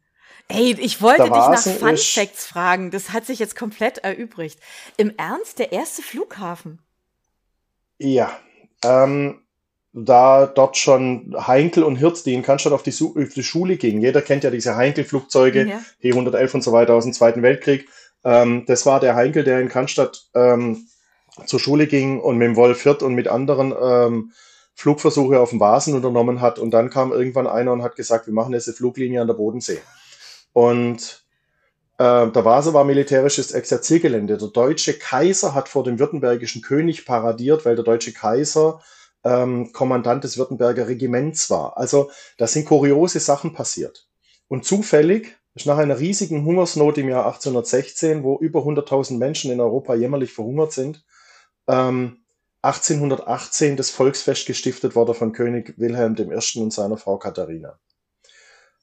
[0.48, 2.92] Ey, ich wollte dich nach Fun Facts fragen.
[2.92, 4.60] Das hat sich jetzt komplett erübrigt.
[4.96, 6.78] Im Ernst, der erste Flughafen?
[7.98, 8.38] Ja.
[8.84, 9.42] Ähm,
[9.92, 14.00] da dort schon Heinkel und Hirt, die in Cannstatt auf die, auf die Schule gingen.
[14.00, 15.82] Jeder kennt ja diese Heinkel-Flugzeuge, ja.
[16.02, 17.88] H111 und so weiter aus dem Zweiten Weltkrieg.
[18.24, 20.88] Ähm, das war der Heinkel, der in Cannstatt ähm,
[21.46, 24.32] zur Schule ging und mit dem Wolf Hirt und mit anderen ähm,
[24.74, 26.58] Flugversuche auf dem Vasen unternommen hat.
[26.58, 29.34] Und dann kam irgendwann einer und hat gesagt, wir machen jetzt eine Fluglinie an der
[29.34, 29.80] Bodensee.
[30.52, 31.24] Und
[31.98, 34.36] äh, der Vase war militärisches Exerziergelände.
[34.36, 38.82] Der deutsche Kaiser hat vor dem württembergischen König paradiert, weil der deutsche Kaiser
[39.24, 41.76] ähm, Kommandant des Württemberger Regiments war.
[41.76, 44.06] Also da sind kuriose Sachen passiert.
[44.48, 49.94] Und zufällig nach einer riesigen Hungersnot im Jahr 1816, wo über 100.000 Menschen in Europa
[49.94, 51.02] jämmerlich verhungert sind,
[51.66, 52.18] ähm,
[52.60, 56.60] 1818 das Volksfest gestiftet worden von König Wilhelm I.
[56.60, 57.78] und seiner Frau Katharina.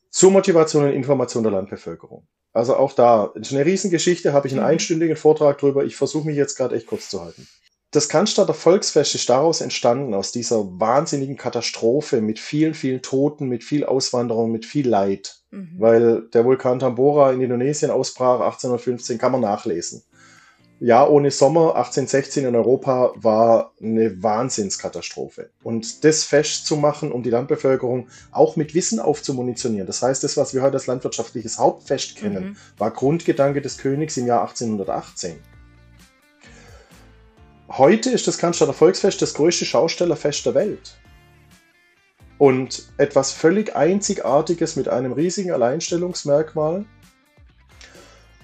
[0.10, 2.28] Zur Motivation und Information der Landbevölkerung.
[2.54, 4.70] Also auch da, ist eine Riesengeschichte, habe ich einen mhm.
[4.70, 5.84] einstündigen Vortrag drüber.
[5.84, 7.48] Ich versuche mich jetzt gerade echt kurz zu halten.
[7.94, 13.64] Das Cannstatter Volksfest ist daraus entstanden, aus dieser wahnsinnigen Katastrophe mit vielen, vielen Toten, mit
[13.64, 15.44] viel Auswanderung, mit viel Leid.
[15.52, 15.76] Mhm.
[15.78, 20.02] Weil der Vulkan Tambora in Indonesien ausbrach 1815, kann man nachlesen.
[20.80, 25.52] Jahr ohne Sommer 1816 in Europa war eine Wahnsinnskatastrophe.
[25.62, 29.86] Und das Fest zu machen, um die Landbevölkerung auch mit Wissen aufzumunitionieren.
[29.86, 32.56] Das heißt, das, was wir heute als landwirtschaftliches Hauptfest kennen, mhm.
[32.80, 35.53] war Grundgedanke des Königs im Jahr 1818.
[37.76, 40.96] Heute ist das Cannstatter Volksfest das größte Schaustellerfest der Welt.
[42.38, 46.86] Und etwas völlig Einzigartiges mit einem riesigen Alleinstellungsmerkmal.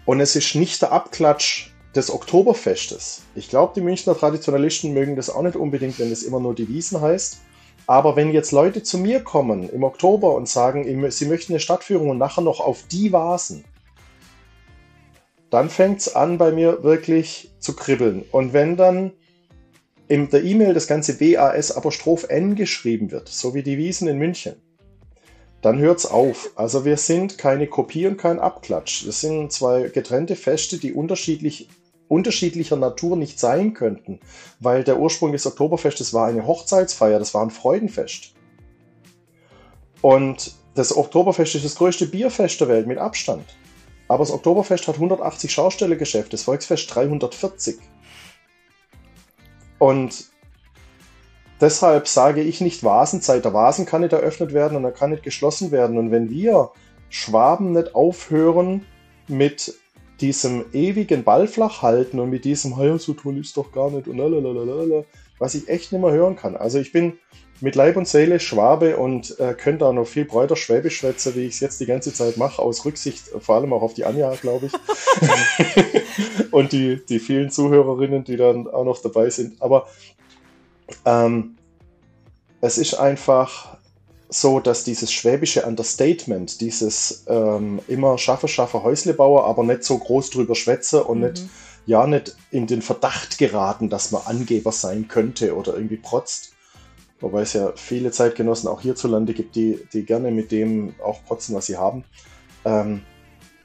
[0.07, 3.21] Und es ist nicht der Abklatsch des Oktoberfestes.
[3.35, 6.67] Ich glaube, die Münchner Traditionalisten mögen das auch nicht unbedingt, wenn es immer nur die
[6.67, 7.37] Wiesen heißt.
[7.85, 12.09] Aber wenn jetzt Leute zu mir kommen im Oktober und sagen, sie möchten eine Stadtführung
[12.09, 13.63] und nachher noch auf die Vasen,
[15.49, 18.23] dann fängt es an bei mir wirklich zu kribbeln.
[18.31, 19.11] Und wenn dann
[20.07, 24.17] in der E-Mail das ganze WAS Apostroph N geschrieben wird, so wie die Wiesen in
[24.17, 24.55] München,
[25.61, 26.51] dann hört's auf.
[26.55, 29.05] Also wir sind keine Kopie und kein Abklatsch.
[29.05, 31.69] Das sind zwei getrennte Feste, die unterschiedlich,
[32.07, 34.19] unterschiedlicher Natur nicht sein könnten,
[34.59, 38.33] weil der Ursprung des Oktoberfestes war eine Hochzeitsfeier, das war ein Freudenfest.
[40.01, 43.43] Und das Oktoberfest ist das größte Bierfest der Welt mit Abstand.
[44.09, 47.77] Aber das Oktoberfest hat 180 Schaustellergeschäfte, das Volksfest 340.
[49.77, 50.25] Und
[51.61, 53.45] deshalb sage ich nicht Vasenzeit.
[53.45, 55.99] Der Vasen kann nicht eröffnet werden und er kann nicht geschlossen werden.
[55.99, 56.71] Und wenn wir
[57.09, 58.83] Schwaben nicht aufhören
[59.27, 59.75] mit
[60.21, 64.17] diesem ewigen Ballflach halten und mit diesem, hey, so toll ist doch gar nicht und
[64.17, 65.05] lalalala,
[65.39, 66.55] was ich echt nicht mehr hören kann.
[66.55, 67.17] Also ich bin
[67.61, 71.45] mit Leib und Seele Schwabe und äh, könnte auch noch viel breiter Schwäbisch schwätzen, wie
[71.45, 74.33] ich es jetzt die ganze Zeit mache, aus Rücksicht vor allem auch auf die Anja,
[74.35, 74.73] glaube ich.
[76.51, 79.61] und die, die vielen Zuhörerinnen, die dann auch noch dabei sind.
[79.61, 79.87] Aber
[81.05, 81.57] ähm,
[82.61, 83.77] es ist einfach
[84.29, 90.29] so, dass dieses schwäbische Understatement, dieses ähm, immer schaffe, schaffe Häuslebauer, aber nicht so groß
[90.29, 91.25] drüber schwätze und mhm.
[91.25, 91.43] nicht,
[91.85, 96.53] ja, nicht in den Verdacht geraten, dass man Angeber sein könnte oder irgendwie protzt.
[97.19, 101.55] Wobei es ja viele Zeitgenossen auch hierzulande gibt, die, die gerne mit dem auch protzen,
[101.55, 102.05] was sie haben.
[102.63, 103.01] Ähm,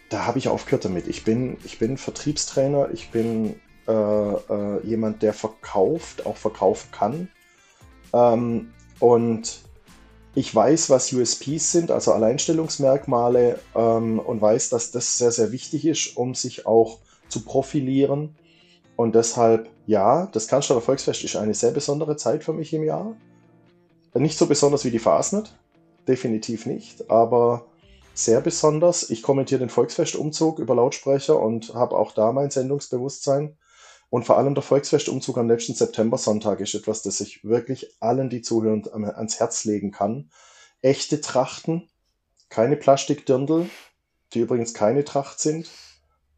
[0.08, 1.06] da habe ich aufgehört damit.
[1.06, 3.56] Ich bin, ich bin Vertriebstrainer, ich bin
[3.86, 7.28] äh, äh, jemand, der verkauft, auch verkaufen kann.
[8.12, 9.60] Ähm, und
[10.34, 15.86] ich weiß, was USPs sind, also Alleinstellungsmerkmale, ähm, und weiß, dass das sehr, sehr wichtig
[15.86, 16.98] ist, um sich auch
[17.34, 18.36] zu profilieren.
[18.96, 23.16] Und deshalb, ja, das Cannstatter Volksfest ist eine sehr besondere Zeit für mich im Jahr.
[24.14, 25.52] Nicht so besonders wie die Fasnet,
[26.06, 27.66] definitiv nicht, aber
[28.14, 29.10] sehr besonders.
[29.10, 33.56] Ich kommentiere den Volksfestumzug über Lautsprecher und habe auch da mein Sendungsbewusstsein.
[34.10, 38.42] Und vor allem der Volksfestumzug am letzten September-Sonntag ist etwas, das ich wirklich allen, die
[38.42, 40.30] zuhören, ans Herz legen kann.
[40.82, 41.88] Echte Trachten,
[42.48, 43.68] keine Plastikdirndl,
[44.32, 45.68] die übrigens keine Tracht sind.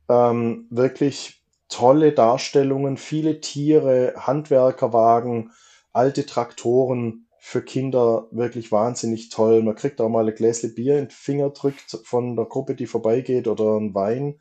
[0.08, 5.50] Ähm, wirklich tolle Darstellungen, viele Tiere, Handwerkerwagen,
[5.92, 9.62] alte Traktoren, für Kinder wirklich wahnsinnig toll.
[9.62, 12.86] Man kriegt auch mal ein Gläschen Bier in den Finger drückt von der Gruppe, die
[12.86, 14.40] vorbeigeht oder ein Wein.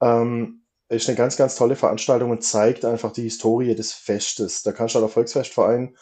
[0.00, 4.64] Ähm, ist eine ganz, ganz tolle Veranstaltung und zeigt einfach die Historie des Festes.
[4.64, 5.96] Der Cannstatter Volksfestverein,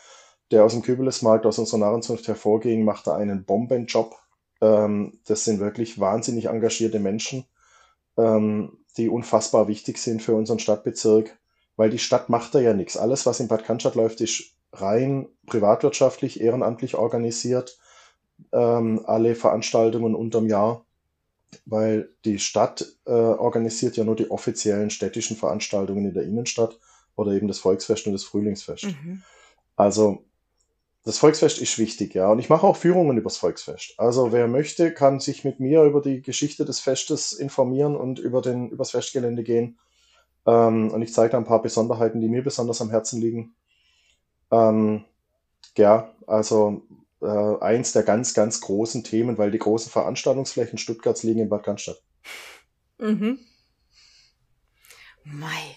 [0.50, 4.16] der aus dem Kübelesmarkt, aus unserer Narrenzunft hervorging, macht da einen Bombenjob.
[4.62, 7.44] Ähm, das sind wirklich wahnsinnig engagierte Menschen,
[8.16, 11.38] ähm, die unfassbar wichtig sind für unseren Stadtbezirk,
[11.76, 12.96] weil die Stadt macht da ja nichts.
[12.96, 17.78] Alles, was in Bad Cannstatt läuft, ist rein privatwirtschaftlich, ehrenamtlich organisiert,
[18.52, 20.84] ähm, alle Veranstaltungen unterm Jahr,
[21.66, 26.78] weil die Stadt äh, organisiert ja nur die offiziellen städtischen Veranstaltungen in der Innenstadt
[27.16, 28.84] oder eben das Volksfest und das Frühlingsfest.
[28.84, 29.22] Mhm.
[29.76, 30.24] Also
[31.04, 32.30] das Volksfest ist wichtig, ja.
[32.30, 33.94] Und ich mache auch Führungen übers Volksfest.
[33.98, 38.42] Also wer möchte, kann sich mit mir über die Geschichte des Festes informieren und über
[38.42, 39.78] den, übers Festgelände gehen.
[40.46, 43.54] Ähm, und ich zeige da ein paar Besonderheiten, die mir besonders am Herzen liegen.
[44.50, 45.04] Ähm,
[45.76, 46.82] ja, also
[47.22, 51.62] äh, eins der ganz, ganz großen Themen, weil die großen Veranstaltungsflächen Stuttgarts liegen in Bad
[51.62, 52.02] Cannstatt.
[52.98, 53.38] Mhm.
[55.24, 55.76] Mei,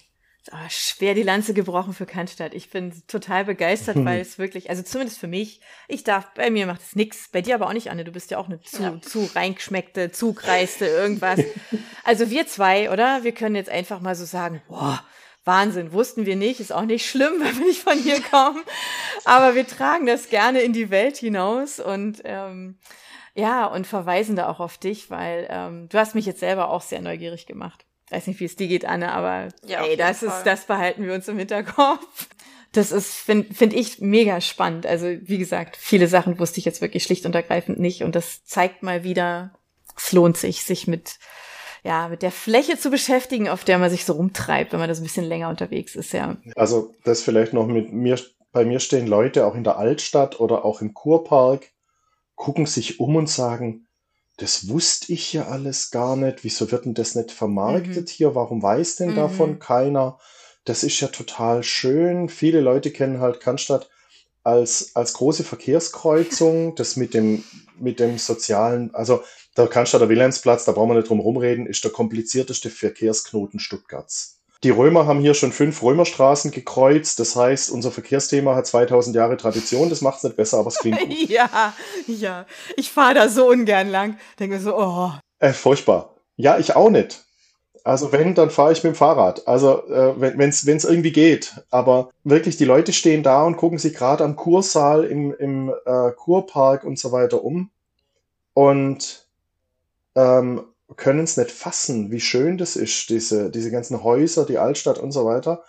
[0.53, 2.53] aber schwer die Lanze gebrochen für Cannstatt.
[2.53, 6.67] Ich bin total begeistert, weil es wirklich, also zumindest für mich, ich darf, bei mir
[6.67, 8.83] macht es nix, bei dir aber auch nicht, Anne, du bist ja auch eine zu,
[8.83, 9.01] ja.
[9.01, 11.39] zu reingeschmeckte, zugreiste, irgendwas.
[12.03, 13.23] also wir zwei, oder?
[13.23, 15.03] Wir können jetzt einfach mal so sagen, boah,
[15.43, 18.61] Wahnsinn, wussten wir nicht, ist auch nicht schlimm, weil wir nicht von hier kommen.
[19.25, 22.77] Aber wir tragen das gerne in die Welt hinaus und ähm,
[23.33, 26.83] ja, und verweisen da auch auf dich, weil ähm, du hast mich jetzt selber auch
[26.83, 27.87] sehr neugierig gemacht.
[28.14, 31.14] Weiß nicht, wie es dir geht, Anne, aber ja, ey, das ist, das behalten wir
[31.14, 32.28] uns im Hinterkopf.
[32.72, 34.86] Das ist, finde find ich, mega spannend.
[34.88, 38.03] Also, wie gesagt, viele Sachen wusste ich jetzt wirklich schlicht und ergreifend nicht.
[38.03, 39.53] Und das zeigt mal wieder,
[39.95, 41.20] es lohnt sich, sich mit
[41.84, 44.99] ja, mit der Fläche zu beschäftigen, auf der man sich so rumtreibt, wenn man das
[44.99, 46.38] ein bisschen länger unterwegs ist, ja.
[46.55, 48.18] Also das vielleicht noch mit mir,
[48.53, 51.72] bei mir stehen Leute auch in der Altstadt oder auch im Kurpark,
[52.36, 53.86] gucken sich um und sagen,
[54.43, 58.11] das wusste ich ja alles gar nicht, wieso wird denn das nicht vermarktet mhm.
[58.11, 59.15] hier, warum weiß denn mhm.
[59.15, 60.19] davon keiner?
[60.65, 62.27] Das ist ja total schön.
[62.27, 63.89] Viele Leute kennen halt Cannstatt
[64.43, 67.45] als, als große Verkehrskreuzung, das mit dem,
[67.79, 69.23] mit dem sozialen, also
[69.55, 74.32] der Cannstatter Wilhelmsplatz, da brauchen wir nicht drum rumreden, ist der komplizierteste Verkehrsknoten Stuttgarts.
[74.64, 77.20] Die Römer haben hier schon fünf Römerstraßen gekreuzt.
[77.20, 79.89] Das heißt, unser Verkehrsthema hat 2000 Jahre Tradition.
[79.89, 81.30] Das macht es nicht besser, aber es klingt gut.
[81.30, 81.74] ja,
[82.07, 82.45] ja.
[82.78, 84.18] Ich fahre da so ungern lang.
[84.39, 85.11] Denke mir so, oh.
[85.39, 86.16] Äh, furchtbar.
[86.38, 87.26] Ja, ich auch nicht.
[87.84, 89.45] Also wenn, dann fahre ich mit dem Fahrrad.
[89.49, 91.55] Also äh, wenn es irgendwie geht.
[91.70, 96.11] Aber wirklich, die Leute stehen da und gucken sich gerade am Kursaal im, im äh,
[96.11, 97.70] Kurpark und so weiter um.
[98.53, 99.28] Und
[100.16, 100.64] ähm,
[100.95, 105.11] können es nicht fassen, wie schön das ist, diese, diese ganzen Häuser, die Altstadt und
[105.11, 105.63] so weiter.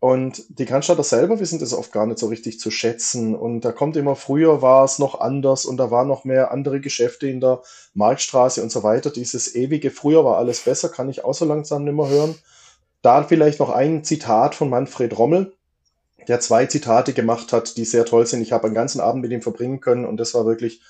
[0.00, 3.34] Und die Cannstatter selber wissen das oft gar nicht so richtig zu schätzen.
[3.34, 6.80] Und da kommt immer, früher war es noch anders und da waren noch mehr andere
[6.80, 7.62] Geschäfte in der
[7.94, 9.10] Marktstraße und so weiter.
[9.10, 12.36] Dieses ewige, früher war alles besser, kann ich auch so langsam nicht mehr hören.
[13.02, 15.52] Da vielleicht noch ein Zitat von Manfred Rommel,
[16.28, 18.42] der zwei Zitate gemacht hat, die sehr toll sind.
[18.42, 20.80] Ich habe einen ganzen Abend mit ihm verbringen können und das war wirklich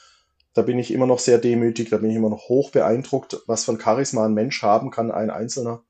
[0.58, 3.64] da bin ich immer noch sehr demütig, da bin ich immer noch hoch beeindruckt, was
[3.64, 5.84] für ein Charisma ein Mensch haben kann, ein Einzelner.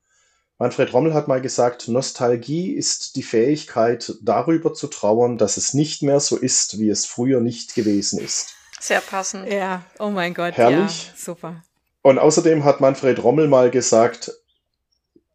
[0.59, 6.03] Manfred Rommel hat mal gesagt, Nostalgie ist die Fähigkeit, darüber zu trauern, dass es nicht
[6.03, 8.53] mehr so ist, wie es früher nicht gewesen ist.
[8.79, 9.51] Sehr passend.
[9.51, 10.53] Ja, oh mein Gott.
[10.53, 11.07] Herrlich.
[11.07, 11.63] Ja, super.
[12.03, 14.31] Und außerdem hat Manfred Rommel mal gesagt,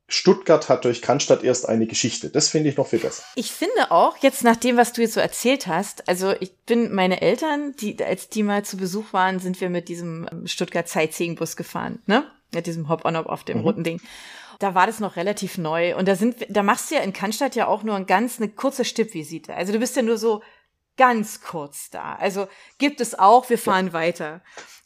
[0.06, 2.28] Stuttgart hat durch Cannstatt erst eine Geschichte.
[2.28, 3.22] Das finde ich noch viel besser.
[3.36, 6.94] Ich finde auch, jetzt nach dem, was du jetzt so erzählt hast, also ich bin
[6.94, 10.88] meine Eltern, die, als die mal zu Besuch waren, sind wir mit diesem ähm, Stuttgart
[10.88, 12.24] Sightseeing-Bus gefahren, ne?
[12.52, 13.64] Mit diesem Hop-on-Hop auf dem mhm.
[13.64, 14.00] roten Ding.
[14.58, 15.96] Da war das noch relativ neu.
[15.96, 18.48] Und da sind, da machst du ja in Cannstatt ja auch nur ein ganz, eine
[18.50, 19.54] kurze Stippvisite.
[19.54, 20.42] Also du bist ja nur so
[20.96, 22.14] ganz kurz da.
[22.14, 22.46] Also
[22.78, 23.92] gibt es auch, wir fahren ja.
[23.92, 24.42] weiter.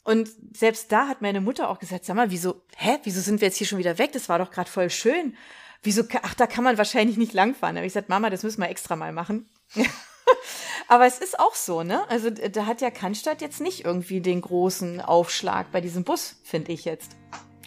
[0.09, 3.47] Und selbst da hat meine Mutter auch gesagt, sag mal, wieso, hä, wieso sind wir
[3.47, 4.11] jetzt hier schon wieder weg?
[4.11, 5.35] Das war doch gerade voll schön.
[5.83, 7.75] Wieso, ach, da kann man wahrscheinlich nicht langfahren.
[7.75, 9.47] Da habe ich gesagt, Mama, das müssen wir extra mal machen.
[10.87, 12.09] Aber es ist auch so, ne?
[12.09, 16.71] Also da hat ja Cannstatt jetzt nicht irgendwie den großen Aufschlag bei diesem Bus, finde
[16.71, 17.11] ich jetzt.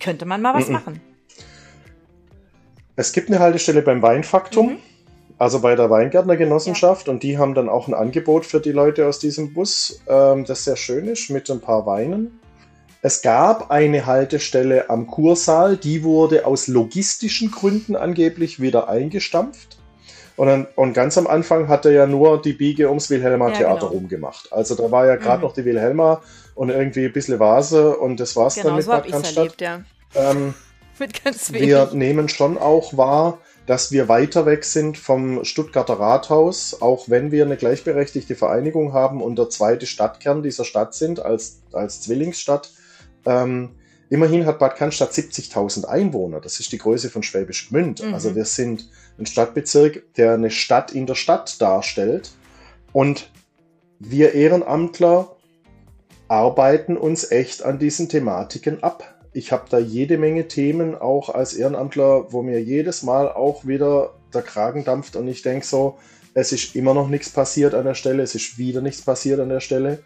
[0.03, 0.73] Könnte man mal was mm -mm.
[0.73, 1.01] machen.
[2.97, 4.79] Es gibt eine Haltestelle beim Weinfaktum, mhm.
[5.43, 7.13] Also bei der Weingärtnergenossenschaft, ja.
[7.13, 10.63] und die haben dann auch ein Angebot für die Leute aus diesem Bus, ähm, das
[10.63, 12.39] sehr schön ist, mit ein paar Weinen.
[13.01, 19.79] Es gab eine Haltestelle am Kursaal, die wurde aus logistischen Gründen angeblich wieder eingestampft.
[20.37, 23.57] Und, dann, und ganz am Anfang hat er ja nur die Biege ums Wilhelma ja,
[23.57, 23.93] Theater genau.
[23.95, 24.53] rumgemacht.
[24.53, 25.43] Also da war ja gerade mhm.
[25.43, 26.23] noch die Wilhelma
[26.55, 29.37] und irgendwie ein bisschen Vase und das war's genau, dann mit so Bad Cannstatt.
[29.37, 29.81] Erlebt, ja.
[30.15, 30.55] ähm,
[31.01, 31.67] mit ganz wenig.
[31.67, 33.41] Wir nehmen schon auch wahr,
[33.73, 39.23] dass wir weiter weg sind vom Stuttgarter Rathaus, auch wenn wir eine gleichberechtigte Vereinigung haben
[39.23, 42.71] und der zweite Stadtkern dieser Stadt sind als, als Zwillingsstadt
[43.25, 43.71] ähm,
[44.11, 46.43] immerhin hat Bad Cannstatt 70.000 Einwohner.
[46.43, 48.07] Das ist die Größe von Schwäbisch Gmünd.
[48.07, 48.13] Mhm.
[48.13, 52.33] Also wir sind ein Stadtbezirk, der eine Stadt in der Stadt darstellt.
[52.93, 53.31] Und
[53.99, 55.35] wir Ehrenamtler
[56.29, 59.22] arbeiten uns echt an diesen Thematiken ab.
[59.33, 64.15] Ich habe da jede Menge Themen auch als Ehrenamtler, wo mir jedes Mal auch wieder
[64.35, 65.99] der Kragen dampft und ich denke so,
[66.35, 69.49] es ist immer noch nichts passiert an der Stelle, es ist wieder nichts passiert an
[69.49, 69.99] der Stelle.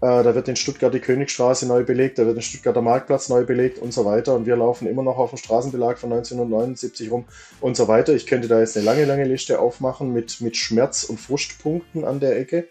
[0.00, 3.28] Äh, da wird in Stuttgart die Königstraße neu belegt, da wird in Stuttgart der Marktplatz
[3.28, 4.34] neu belegt und so weiter.
[4.34, 7.24] Und wir laufen immer noch auf dem Straßenbelag von 1979 rum
[7.60, 8.14] und so weiter.
[8.14, 12.20] Ich könnte da jetzt eine lange, lange Liste aufmachen mit, mit Schmerz- und Frustpunkten an
[12.20, 12.68] der Ecke.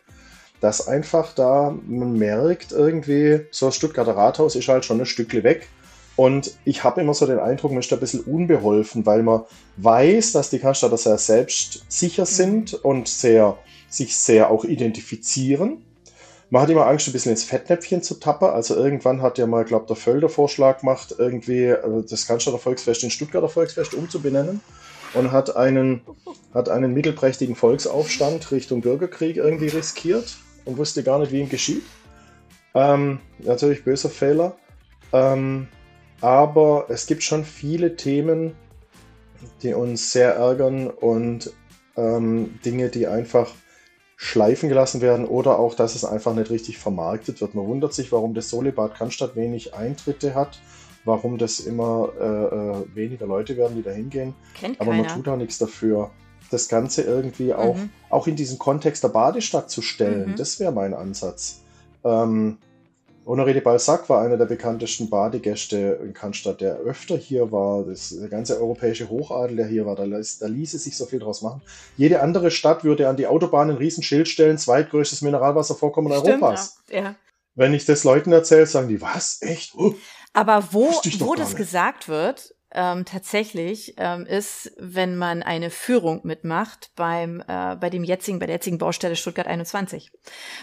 [0.62, 5.44] Dass einfach da man merkt, irgendwie, so das Stuttgarter Rathaus ist halt schon ein Stückchen
[5.44, 5.68] weg.
[6.16, 9.44] Und ich habe immer so den Eindruck, man ist da ein bisschen unbeholfen, weil man
[9.78, 13.58] weiß, dass die Cannstatter sehr selbstsicher sind und sehr,
[13.90, 15.84] sich sehr auch identifizieren
[16.50, 18.50] man hat immer Angst, ein bisschen ins Fettnäpfchen zu tappen.
[18.50, 23.04] Also irgendwann hat ja mal, glaube der Völder Vorschlag gemacht, irgendwie äh, das Cannstatter Volksfest
[23.04, 24.62] in Stuttgarter Volksfest umzubenennen
[25.14, 26.02] und hat einen,
[26.54, 31.84] hat einen mittelprächtigen Volksaufstand Richtung Bürgerkrieg irgendwie riskiert und wusste gar nicht, wie ihm geschieht.
[32.74, 34.56] Ähm, natürlich böser Fehler.
[35.14, 35.68] Ähm,
[36.22, 38.56] aber es gibt schon viele Themen,
[39.62, 41.54] die uns sehr ärgern und
[41.98, 43.52] ähm, Dinge, die einfach
[44.18, 47.54] schleifen gelassen werden oder auch, dass es einfach nicht richtig vermarktet wird.
[47.54, 50.60] Man wundert sich, warum das Solibad Cannstatt wenig Eintritte hat,
[51.04, 54.34] warum das immer äh, äh, weniger Leute werden, die da hingehen.
[54.54, 55.04] Kennt Aber keiner.
[55.04, 56.12] man tut auch nichts dafür,
[56.50, 57.90] das Ganze irgendwie auch, mhm.
[58.10, 60.32] auch in diesen Kontext der Badestadt zu stellen.
[60.32, 60.36] Mhm.
[60.38, 61.62] Das wäre mein Ansatz.
[62.04, 62.58] Ähm,
[63.26, 67.84] Honoré de Balzac war einer der bekanntesten Badegäste in Cannstatt, der öfter hier war.
[67.84, 71.42] Das, der ganze europäische Hochadel, der hier war, da, da ließe sich so viel draus
[71.42, 71.62] machen.
[71.98, 76.78] Jede andere Stadt würde an die Autobahn ein Riesenschild stellen, zweitgrößtes Mineralwasservorkommen Stimmt, Europas.
[76.90, 77.02] Ja.
[77.02, 77.16] ja.
[77.56, 79.42] Wenn ich das Leuten erzähle, sagen die, was?
[79.42, 79.74] Echt?
[79.76, 79.96] Oh,
[80.34, 86.92] Aber wo, wo das gesagt wird, ähm, tatsächlich ähm, ist, wenn man eine Führung mitmacht
[86.96, 90.12] beim äh, bei dem jetzigen bei der jetzigen Baustelle Stuttgart 21,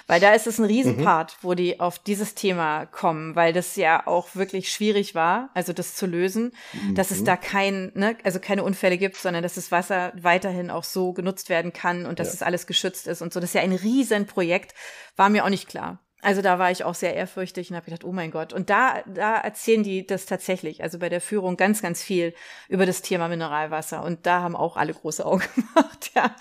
[0.06, 1.48] weil da ist es ein Riesenpart, mhm.
[1.48, 5.94] wo die auf dieses Thema kommen, weil das ja auch wirklich schwierig war, also das
[5.94, 6.94] zu lösen, mhm.
[6.94, 7.24] dass es mhm.
[7.24, 11.48] da kein, ne, also keine Unfälle gibt, sondern dass das Wasser weiterhin auch so genutzt
[11.48, 12.34] werden kann und dass ja.
[12.34, 13.40] es alles geschützt ist und so.
[13.40, 14.74] Das ist ja ein Riesenprojekt,
[15.16, 15.98] war mir auch nicht klar.
[16.24, 18.52] Also da war ich auch sehr ehrfürchtig und habe gedacht, oh mein Gott.
[18.52, 22.32] Und da, da erzählen die das tatsächlich, also bei der Führung ganz, ganz viel
[22.68, 24.04] über das Thema Mineralwasser.
[24.04, 26.34] Und da haben auch alle große Augen gemacht, ja.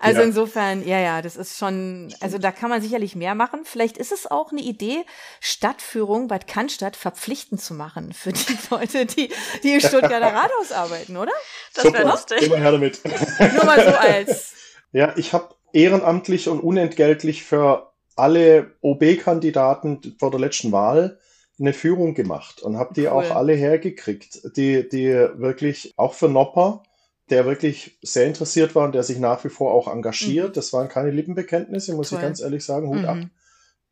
[0.00, 0.26] Also ja.
[0.26, 3.60] insofern, ja, ja, das ist schon, also da kann man sicherlich mehr machen.
[3.64, 5.04] Vielleicht ist es auch eine Idee,
[5.38, 9.30] Stadtführung Bad Cannstatt verpflichtend zu machen für die Leute, die,
[9.62, 11.32] die im Stuttgarter Rathaus arbeiten, oder?
[11.74, 12.42] Das wäre lustig.
[12.42, 13.00] Immer her damit.
[13.04, 14.54] Nur mal so als.
[14.90, 17.89] Ja, ich habe ehrenamtlich und unentgeltlich für
[18.20, 21.18] alle OB-Kandidaten vor der letzten Wahl
[21.58, 23.08] eine Führung gemacht und habe die cool.
[23.08, 26.82] auch alle hergekriegt, die, die wirklich auch für Nopper,
[27.28, 30.50] der wirklich sehr interessiert war und der sich nach wie vor auch engagiert.
[30.50, 30.52] Mhm.
[30.54, 32.18] Das waren keine Lippenbekenntnisse, muss cool.
[32.18, 33.04] ich ganz ehrlich sagen, Hut mhm.
[33.04, 33.18] ab.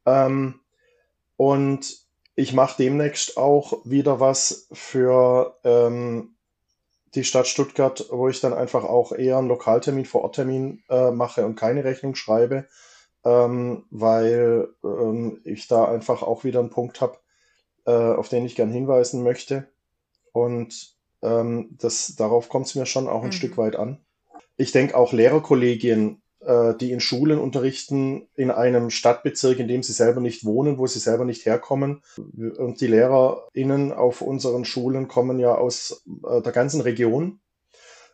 [0.06, 0.60] Ähm,
[1.36, 1.98] und
[2.34, 6.34] ich mache demnächst auch wieder was für ähm,
[7.14, 11.56] die Stadt Stuttgart, wo ich dann einfach auch eher einen Lokaltermin, Vororttermin äh, mache und
[11.56, 12.66] keine Rechnung schreibe,
[13.28, 17.18] ähm, weil ähm, ich da einfach auch wieder einen Punkt habe,
[17.84, 19.68] äh, auf den ich gern hinweisen möchte.
[20.32, 23.32] Und ähm, das, darauf kommt es mir schon auch ein mhm.
[23.32, 23.98] Stück weit an.
[24.56, 29.92] Ich denke auch Lehrerkollegien, äh, die in Schulen unterrichten, in einem Stadtbezirk, in dem sie
[29.92, 32.02] selber nicht wohnen, wo sie selber nicht herkommen.
[32.16, 37.40] Und die LehrerInnen auf unseren Schulen kommen ja aus äh, der ganzen Region.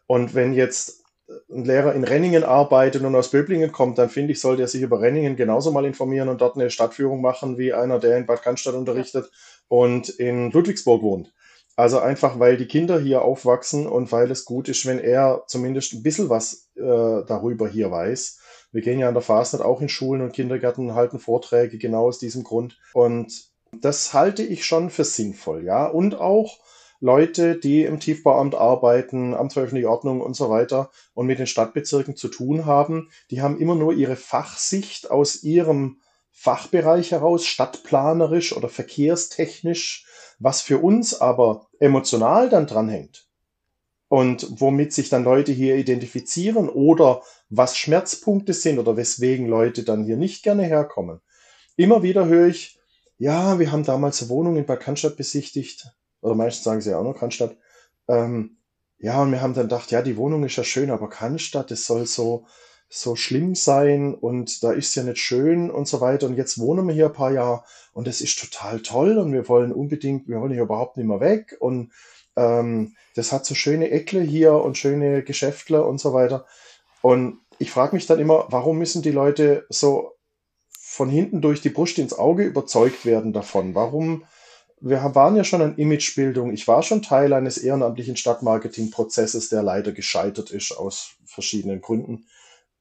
[0.06, 1.03] Und wenn jetzt
[1.50, 4.82] ein Lehrer in Renningen arbeitet und aus Böblingen kommt, dann finde ich, sollte er sich
[4.82, 8.42] über Renningen genauso mal informieren und dort eine Stadtführung machen, wie einer, der in Bad
[8.42, 9.30] Cannstatt unterrichtet
[9.68, 11.32] und in Ludwigsburg wohnt.
[11.76, 15.94] Also einfach, weil die Kinder hier aufwachsen und weil es gut ist, wenn er zumindest
[15.94, 16.80] ein bisschen was äh,
[17.26, 18.40] darüber hier weiß.
[18.70, 22.18] Wir gehen ja an der Fastnet auch in Schulen und Kindergärten, halten Vorträge genau aus
[22.18, 22.78] diesem Grund.
[22.92, 25.86] Und das halte ich schon für sinnvoll, ja.
[25.86, 26.58] Und auch
[27.04, 31.46] Leute, die im Tiefbauamt arbeiten, Amt für öffentliche Ordnung und so weiter und mit den
[31.46, 36.00] Stadtbezirken zu tun haben, die haben immer nur ihre Fachsicht aus ihrem
[36.30, 40.06] Fachbereich heraus, stadtplanerisch oder verkehrstechnisch,
[40.38, 43.28] was für uns aber emotional dann dranhängt
[44.08, 50.06] und womit sich dann Leute hier identifizieren oder was Schmerzpunkte sind oder weswegen Leute dann
[50.06, 51.20] hier nicht gerne herkommen.
[51.76, 52.78] Immer wieder höre ich,
[53.18, 55.94] ja, wir haben damals eine Wohnung in Bad Cannstatt besichtigt,
[56.24, 57.56] oder meistens sagen sie ja auch noch Cannstatt.
[58.08, 58.56] Ähm,
[58.98, 61.84] ja, und wir haben dann gedacht, ja, die Wohnung ist ja schön, aber Cannstatt, das
[61.84, 62.46] soll so,
[62.88, 66.26] so schlimm sein und da ist ja nicht schön und so weiter.
[66.26, 69.48] Und jetzt wohnen wir hier ein paar Jahre und das ist total toll und wir
[69.48, 71.92] wollen unbedingt, wir wollen hier überhaupt nicht mehr weg und
[72.36, 76.46] ähm, das hat so schöne Eckle hier und schöne Geschäftle und so weiter.
[77.02, 80.12] Und ich frage mich dann immer, warum müssen die Leute so
[80.80, 83.74] von hinten durch die Brust ins Auge überzeugt werden davon?
[83.74, 84.24] Warum?
[84.80, 86.52] Wir waren ja schon an Imagebildung.
[86.52, 92.26] Ich war schon Teil eines ehrenamtlichen Stadtmarketing-Prozesses, der leider gescheitert ist aus verschiedenen Gründen.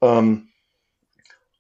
[0.02, 0.50] Ähm,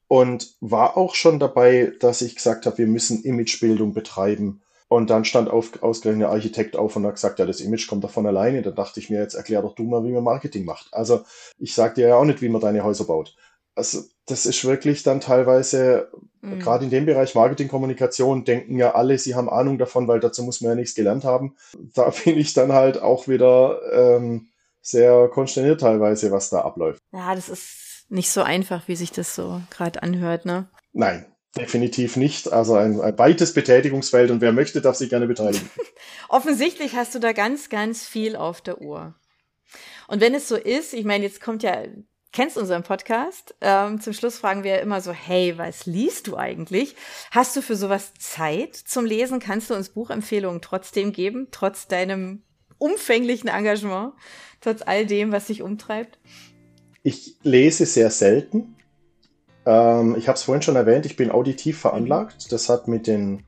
[0.08, 4.62] und war auch schon dabei, dass ich gesagt habe, wir müssen Imagebildung betreiben.
[4.88, 8.04] Und dann stand auf, ausgerechnet der Architekt auf und hat gesagt, ja, das Image kommt
[8.04, 8.62] davon alleine.
[8.62, 10.94] Da dachte ich mir, jetzt erklär doch du mal, wie man Marketing macht.
[10.94, 11.24] Also
[11.58, 13.36] ich sag dir ja auch nicht, wie man deine Häuser baut.
[13.76, 16.10] Also das ist wirklich dann teilweise,
[16.42, 16.60] mhm.
[16.60, 20.62] gerade in dem Bereich Marketing-Kommunikation, denken ja alle, sie haben Ahnung davon, weil dazu muss
[20.62, 21.56] man ja nichts gelernt haben.
[21.96, 24.50] Da bin ich dann halt auch wieder ähm,
[24.82, 27.02] sehr konsterniert teilweise, was da abläuft.
[27.12, 30.68] Ja, das ist nicht so einfach, wie sich das so gerade anhört, ne?
[30.92, 32.52] Nein, Definitiv nicht.
[32.52, 35.70] Also ein, ein weites Betätigungsfeld und wer möchte, darf sich gerne beteiligen.
[36.30, 39.14] Offensichtlich hast du da ganz, ganz viel auf der Uhr.
[40.08, 41.84] Und wenn es so ist, ich meine, jetzt kommt ja,
[42.34, 46.96] kennst unseren Podcast, ähm, zum Schluss fragen wir immer so, hey, was liest du eigentlich?
[47.32, 49.40] Hast du für sowas Zeit zum Lesen?
[49.40, 52.42] Kannst du uns Buchempfehlungen trotzdem geben, trotz deinem
[52.80, 54.14] umfänglichen Engagement,
[54.60, 56.20] trotz all dem, was dich umtreibt?
[57.04, 58.76] Ich lese sehr selten.
[59.66, 62.52] Ähm, ich habe es vorhin schon erwähnt, ich bin auditiv veranlagt.
[62.52, 63.44] Das hat mit den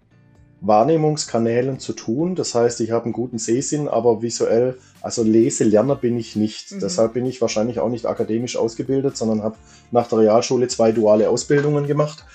[0.61, 2.35] Wahrnehmungskanälen zu tun.
[2.35, 6.71] Das heißt, ich habe einen guten Sehsinn, aber visuell, also Leselerner bin ich nicht.
[6.71, 6.79] Mhm.
[6.79, 9.57] Deshalb bin ich wahrscheinlich auch nicht akademisch ausgebildet, sondern habe
[9.91, 12.25] nach der Realschule zwei duale Ausbildungen gemacht,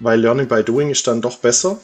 [0.00, 1.78] weil Learning by Doing ist dann doch besser.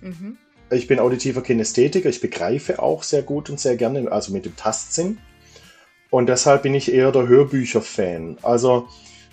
[0.00, 0.36] Mhm.
[0.70, 4.56] Ich bin auditiver Kinästhetiker, ich begreife auch sehr gut und sehr gerne, also mit dem
[4.56, 5.18] Tastsinn.
[6.10, 8.38] Und deshalb bin ich eher der Hörbücher-Fan.
[8.42, 8.88] Also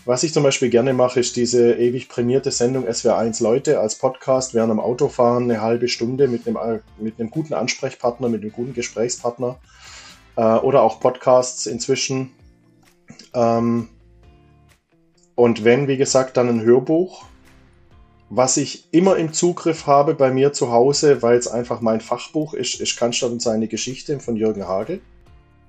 [0.05, 4.53] was ich zum Beispiel gerne mache, ist diese ewig prämierte Sendung SWR1 Leute als Podcast
[4.53, 8.73] während dem Autofahren eine halbe Stunde mit einem, mit einem guten Ansprechpartner, mit einem guten
[8.73, 9.59] Gesprächspartner
[10.37, 12.31] äh, oder auch Podcasts inzwischen.
[13.33, 13.89] Ähm,
[15.35, 17.25] und wenn, wie gesagt, dann ein Hörbuch,
[18.29, 22.53] was ich immer im Zugriff habe bei mir zu Hause, weil es einfach mein Fachbuch
[22.53, 25.01] ist, ist Cannstatt und seine Geschichte von Jürgen Hagel.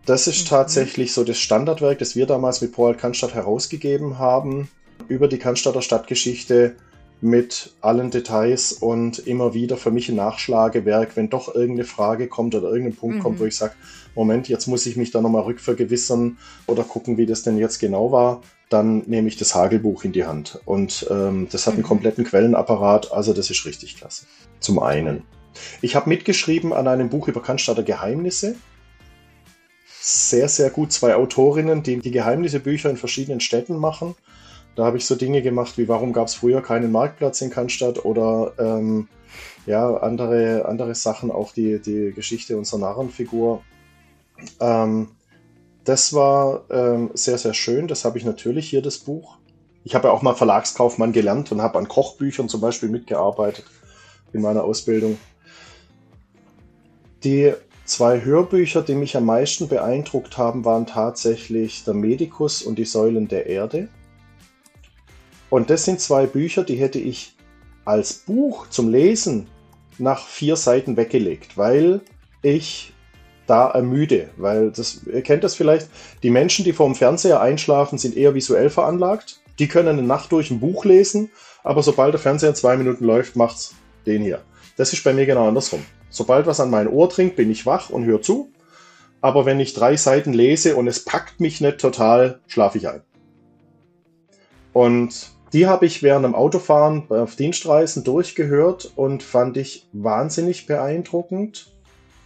[0.05, 0.48] Das ist mhm.
[0.48, 4.68] tatsächlich so das Standardwerk, das wir damals mit Paul Cannstatt herausgegeben haben,
[5.09, 6.76] über die Cannstatter Stadtgeschichte
[7.20, 12.55] mit allen Details und immer wieder für mich ein Nachschlagewerk, wenn doch irgendeine Frage kommt
[12.57, 13.22] oder irgendein Punkt mhm.
[13.22, 13.74] kommt, wo ich sage,
[14.16, 16.36] Moment, jetzt muss ich mich da nochmal rückvergewissern
[16.66, 20.24] oder gucken, wie das denn jetzt genau war, dann nehme ich das Hagelbuch in die
[20.24, 20.61] Hand.
[20.64, 21.78] Und ähm, das hat mhm.
[21.78, 24.26] einen kompletten Quellenapparat, also das ist richtig klasse.
[24.59, 25.22] Zum einen.
[25.80, 28.57] Ich habe mitgeschrieben an einem Buch über Cannstatter Geheimnisse
[30.03, 34.16] sehr, sehr gut zwei Autorinnen, die die Geheimnisse-Bücher in verschiedenen Städten machen.
[34.74, 38.05] Da habe ich so Dinge gemacht wie, warum gab es früher keinen Marktplatz in Cannstatt
[38.05, 39.07] oder ähm,
[39.64, 43.62] ja, andere, andere Sachen, auch die, die Geschichte unserer Narrenfigur.
[44.59, 45.09] Ähm,
[45.84, 47.86] das war ähm, sehr, sehr schön.
[47.86, 49.36] Das habe ich natürlich hier, das Buch.
[49.84, 53.66] Ich habe ja auch mal Verlagskaufmann gelernt und habe an Kochbüchern zum Beispiel mitgearbeitet
[54.32, 55.16] in meiner Ausbildung.
[57.22, 57.53] Die
[57.93, 63.28] Zwei Hörbücher, die mich am meisten beeindruckt haben, waren tatsächlich Der Medikus und die Säulen
[63.28, 63.88] der Erde.
[65.51, 67.36] Und das sind zwei Bücher, die hätte ich
[67.84, 69.47] als Buch zum Lesen
[69.99, 72.01] nach vier Seiten weggelegt, weil
[72.40, 72.95] ich
[73.47, 74.30] da ermüde.
[74.38, 75.90] Weil das, ihr kennt das vielleicht,
[76.22, 79.43] die Menschen, die vor dem Fernseher einschlafen, sind eher visuell veranlagt.
[79.59, 81.28] Die können eine Nacht durch ein Buch lesen,
[81.62, 83.74] aber sobald der Fernseher zwei Minuten läuft, macht's
[84.07, 84.40] den hier.
[84.78, 85.84] Das ist bei mir genau andersrum.
[86.12, 88.52] Sobald was an mein Ohr dringt, bin ich wach und höre zu.
[89.22, 93.00] Aber wenn ich drei Seiten lese und es packt mich nicht total, schlafe ich ein.
[94.74, 101.72] Und die habe ich während dem Autofahren auf Dienstreisen durchgehört und fand ich wahnsinnig beeindruckend,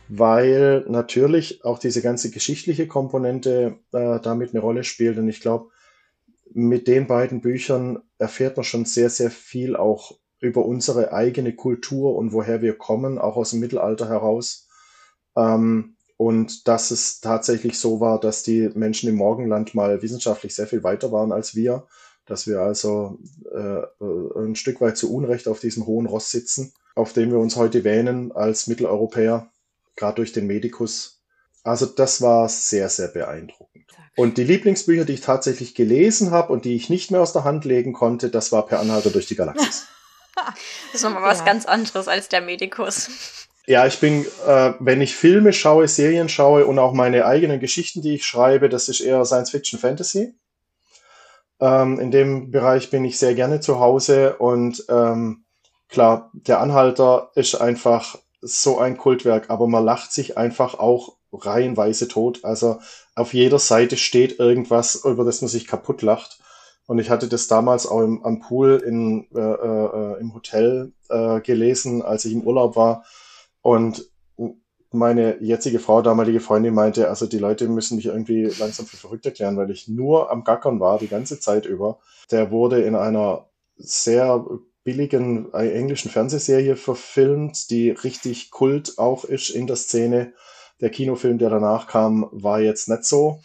[0.08, 5.18] weil natürlich auch diese ganze geschichtliche Komponente äh, damit eine Rolle spielt.
[5.18, 5.70] Und ich glaube,
[6.52, 12.16] mit den beiden Büchern erfährt man schon sehr, sehr viel auch über unsere eigene Kultur
[12.16, 14.68] und woher wir kommen, auch aus dem Mittelalter heraus.
[15.36, 20.66] Ähm, und dass es tatsächlich so war, dass die Menschen im Morgenland mal wissenschaftlich sehr
[20.66, 21.86] viel weiter waren als wir,
[22.24, 23.18] dass wir also
[23.54, 23.82] äh,
[24.38, 27.84] ein Stück weit zu Unrecht auf diesem hohen Ross sitzen, auf dem wir uns heute
[27.84, 29.50] wähnen als Mitteleuropäer,
[29.94, 31.22] gerade durch den Medikus.
[31.62, 33.84] Also das war sehr, sehr beeindruckend.
[34.16, 37.44] Und die Lieblingsbücher, die ich tatsächlich gelesen habe und die ich nicht mehr aus der
[37.44, 39.86] Hand legen konnte, das war Per Anhalter durch die Galaxis.
[40.92, 41.44] das ist nochmal was ja.
[41.44, 43.08] ganz anderes als der Medikus.
[43.66, 48.00] Ja, ich bin, äh, wenn ich Filme schaue, Serien schaue und auch meine eigenen Geschichten,
[48.00, 50.34] die ich schreibe, das ist eher Science Fiction Fantasy.
[51.58, 55.44] Ähm, in dem Bereich bin ich sehr gerne zu Hause und ähm,
[55.88, 62.08] klar, der Anhalter ist einfach so ein Kultwerk, aber man lacht sich einfach auch reihenweise
[62.08, 62.44] tot.
[62.44, 62.78] Also
[63.14, 66.38] auf jeder Seite steht irgendwas, über das man sich kaputt lacht.
[66.86, 71.40] Und ich hatte das damals auch im, am Pool in, äh, äh, im Hotel äh,
[71.40, 73.04] gelesen, als ich im Urlaub war.
[73.60, 74.08] Und
[74.92, 79.26] meine jetzige Frau, damalige Freundin, meinte, also die Leute müssen mich irgendwie langsam für verrückt
[79.26, 81.98] erklären, weil ich nur am Gackern war, die ganze Zeit über.
[82.30, 84.44] Der wurde in einer sehr
[84.84, 90.32] billigen äh, englischen Fernsehserie verfilmt, die richtig Kult auch ist in der Szene.
[90.80, 93.40] Der Kinofilm, der danach kam, war jetzt nicht so.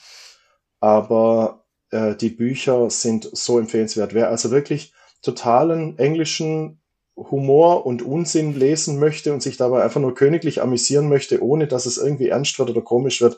[0.80, 1.61] Aber
[1.92, 4.14] äh, die Bücher sind so empfehlenswert.
[4.14, 6.80] Wer also wirklich totalen englischen
[7.16, 11.86] Humor und Unsinn lesen möchte und sich dabei einfach nur königlich amüsieren möchte, ohne dass
[11.86, 13.38] es irgendwie ernst wird oder komisch wird,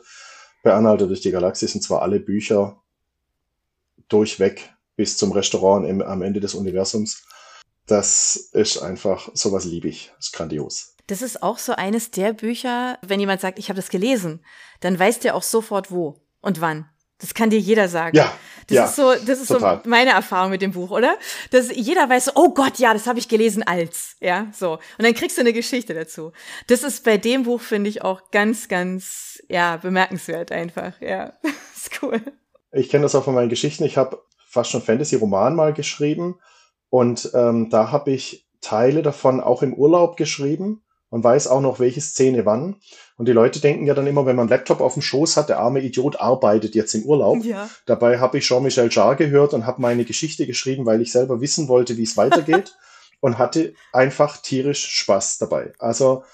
[0.62, 2.80] bei Anhalter durch die Galaxie sind zwar alle Bücher
[4.08, 7.24] durchweg bis zum Restaurant im, am Ende des Universums.
[7.86, 10.12] Das ist einfach, sowas liebe ich.
[10.18, 10.94] Ist grandios.
[11.06, 14.42] Das ist auch so eines der Bücher, wenn jemand sagt, ich habe das gelesen,
[14.80, 16.88] dann weiß der auch sofort wo und wann.
[17.18, 18.16] Das kann dir jeder sagen.
[18.16, 18.32] Ja.
[18.66, 19.80] Das ja, ist so, das ist total.
[19.82, 21.16] so meine Erfahrung mit dem Buch, oder?
[21.50, 24.72] Dass jeder weiß, oh Gott, ja, das habe ich gelesen als, ja, so.
[24.72, 26.32] Und dann kriegst du eine Geschichte dazu.
[26.66, 30.98] Das ist bei dem Buch finde ich auch ganz, ganz, ja, bemerkenswert einfach.
[31.00, 31.34] Ja,
[31.74, 32.20] ist cool.
[32.72, 33.84] Ich kenne das auch von meinen Geschichten.
[33.84, 36.40] Ich habe fast schon Fantasy-Roman mal geschrieben
[36.88, 40.83] und ähm, da habe ich Teile davon auch im Urlaub geschrieben
[41.14, 42.74] und weiß auch noch, welche Szene wann.
[43.16, 45.48] Und die Leute denken ja dann immer, wenn man einen Laptop auf dem Schoß hat,
[45.48, 47.44] der arme Idiot arbeitet jetzt im Urlaub.
[47.44, 47.70] Ja.
[47.86, 51.68] Dabei habe ich Jean-Michel Jarre gehört und habe meine Geschichte geschrieben, weil ich selber wissen
[51.68, 52.76] wollte, wie es weitergeht
[53.20, 55.72] und hatte einfach tierisch Spaß dabei.
[55.78, 56.24] Also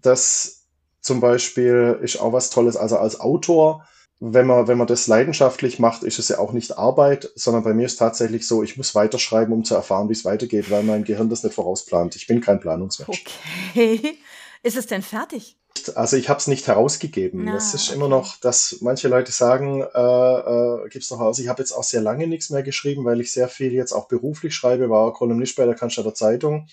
[0.00, 0.66] das
[1.00, 2.76] zum Beispiel ist auch was Tolles.
[2.76, 3.88] Also als Autor
[4.20, 7.72] wenn man, wenn man das leidenschaftlich macht, ist es ja auch nicht Arbeit, sondern bei
[7.72, 11.04] mir ist tatsächlich so, ich muss weiterschreiben, um zu erfahren, wie es weitergeht, weil mein
[11.04, 12.16] Gehirn das nicht vorausplant.
[12.16, 13.24] Ich bin kein Planungsmensch.
[13.70, 14.18] Okay.
[14.64, 15.56] Ist es denn fertig?
[15.94, 17.44] Also ich habe es nicht herausgegeben.
[17.44, 17.96] Na, das ist okay.
[17.96, 21.38] immer noch, dass manche Leute sagen, äh, äh, gib's noch aus.
[21.38, 24.08] Ich habe jetzt auch sehr lange nichts mehr geschrieben, weil ich sehr viel jetzt auch
[24.08, 26.66] beruflich schreibe, war Kolumnist bei der Cannstatter Zeitung.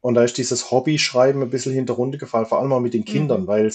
[0.00, 3.42] Und da ist dieses Hobby-Schreiben ein bisschen hinter gefallen, vor allem auch mit den Kindern,
[3.42, 3.46] mhm.
[3.46, 3.72] weil,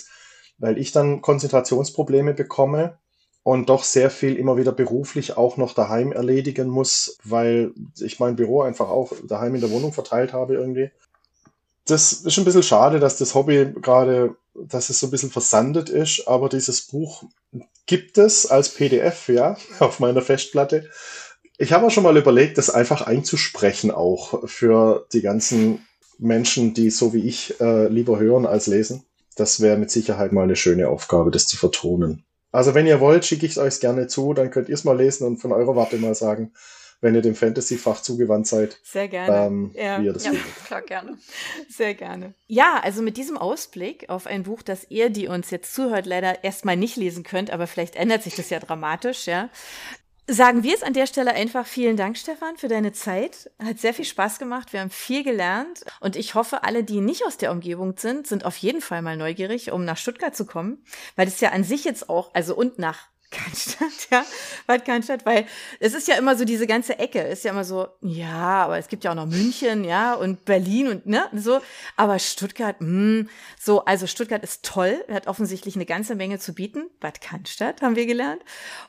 [0.58, 3.00] weil ich dann Konzentrationsprobleme bekomme
[3.44, 8.38] und doch sehr viel immer wieder beruflich auch noch daheim erledigen muss, weil ich mein
[8.38, 10.92] Büro einfach auch daheim in der Wohnung verteilt habe irgendwie.
[11.86, 15.90] Das ist ein bisschen schade, dass das Hobby gerade, dass es so ein bisschen versandet
[15.90, 17.26] ist, aber dieses Buch
[17.86, 20.90] gibt es als PDF, ja, auf meiner Festplatte.
[21.58, 25.86] Ich habe auch schon mal überlegt, das einfach einzusprechen auch für die ganzen
[26.18, 29.04] Menschen, die so wie ich äh, lieber hören als lesen.
[29.36, 32.24] Das wäre mit Sicherheit mal eine schöne Aufgabe, das zu vertonen.
[32.54, 34.96] Also wenn ihr wollt, schicke ich es euch gerne zu, dann könnt ihr es mal
[34.96, 36.54] lesen und von eurer Warte mal sagen,
[37.02, 38.80] wenn ihr dem Fantasy-Fach zugewandt seid.
[38.84, 39.48] Sehr gerne.
[39.48, 40.00] Ähm, ja.
[40.00, 40.32] Wie ihr das ja,
[40.66, 41.18] klar, gerne.
[41.68, 42.36] Sehr gerne.
[42.48, 46.44] Ja, also mit diesem Ausblick auf ein Buch, das ihr, die uns jetzt zuhört, leider
[46.44, 49.50] erstmal nicht lesen könnt, aber vielleicht ändert sich das ja dramatisch, ja.
[50.28, 53.52] Sagen wir es an der Stelle einfach vielen Dank, Stefan, für deine Zeit.
[53.62, 54.72] Hat sehr viel Spaß gemacht.
[54.72, 55.84] Wir haben viel gelernt.
[56.00, 59.18] Und ich hoffe, alle, die nicht aus der Umgebung sind, sind auf jeden Fall mal
[59.18, 60.86] neugierig, um nach Stuttgart zu kommen.
[61.18, 64.26] Weil es ja an sich jetzt auch, also und nach Cannstatt, ja,
[64.68, 65.46] Bad Cannstatt, weil
[65.80, 68.88] es ist ja immer so diese ganze Ecke, ist ja immer so, ja, aber es
[68.88, 71.60] gibt ja auch noch München, ja, und Berlin und ne, so,
[71.98, 73.30] aber Stuttgart, mh, hm,
[73.60, 77.96] so, also Stuttgart ist toll, hat offensichtlich eine ganze Menge zu bieten, Bad Cannstatt haben
[77.96, 78.42] wir gelernt.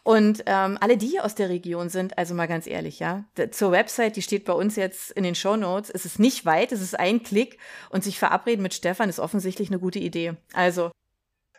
[0.05, 4.16] Und ähm, alle, die aus der Region sind, also mal ganz ehrlich, ja, zur Website,
[4.16, 7.22] die steht bei uns jetzt in den Show Notes, es nicht weit, es ist ein
[7.22, 7.59] Klick
[7.90, 10.90] und sich verabreden mit Stefan ist offensichtlich eine gute Idee, also.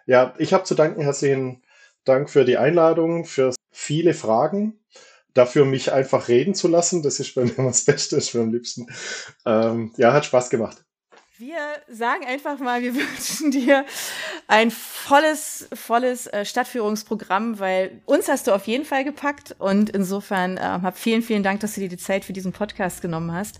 [0.05, 1.63] Ja, ich habe zu danken, herzlichen
[2.06, 4.80] Dank für die Einladung, für viele Fragen,
[5.34, 7.03] dafür mich einfach reden zu lassen.
[7.03, 8.88] Das ist bei mir immer das Beste, ist mir am liebsten.
[9.45, 10.86] Ähm, ja, hat Spaß gemacht.
[11.38, 11.58] Wir
[11.89, 13.86] sagen einfach mal, wir wünschen dir
[14.47, 20.58] ein volles, volles äh, Stadtführungsprogramm, weil uns hast du auf jeden Fall gepackt und insofern
[20.58, 23.60] äh, hab vielen, vielen Dank, dass du dir die Zeit für diesen Podcast genommen hast.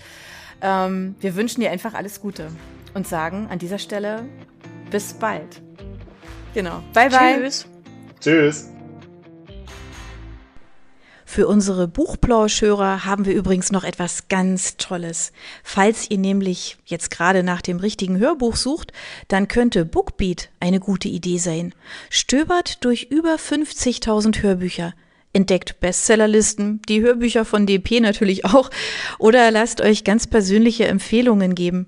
[0.62, 2.50] Ähm, wir wünschen dir einfach alles Gute
[2.94, 4.26] und sagen an dieser Stelle
[4.90, 5.62] bis bald.
[6.54, 6.82] Genau.
[6.94, 7.42] Bye, bye.
[7.42, 7.75] Tschüss.
[8.20, 8.70] Tschüss.
[11.36, 15.34] Für unsere Buchplauschhörer haben wir übrigens noch etwas ganz Tolles.
[15.66, 18.94] Falls ihr nämlich jetzt gerade nach dem richtigen Hörbuch sucht,
[19.28, 21.74] dann könnte Bookbeat eine gute Idee sein.
[22.10, 24.94] Stöbert durch über 50.000 Hörbücher.
[25.34, 28.70] Entdeckt Bestsellerlisten, die Hörbücher von DP natürlich auch,
[29.20, 31.88] oder lasst euch ganz persönliche Empfehlungen geben.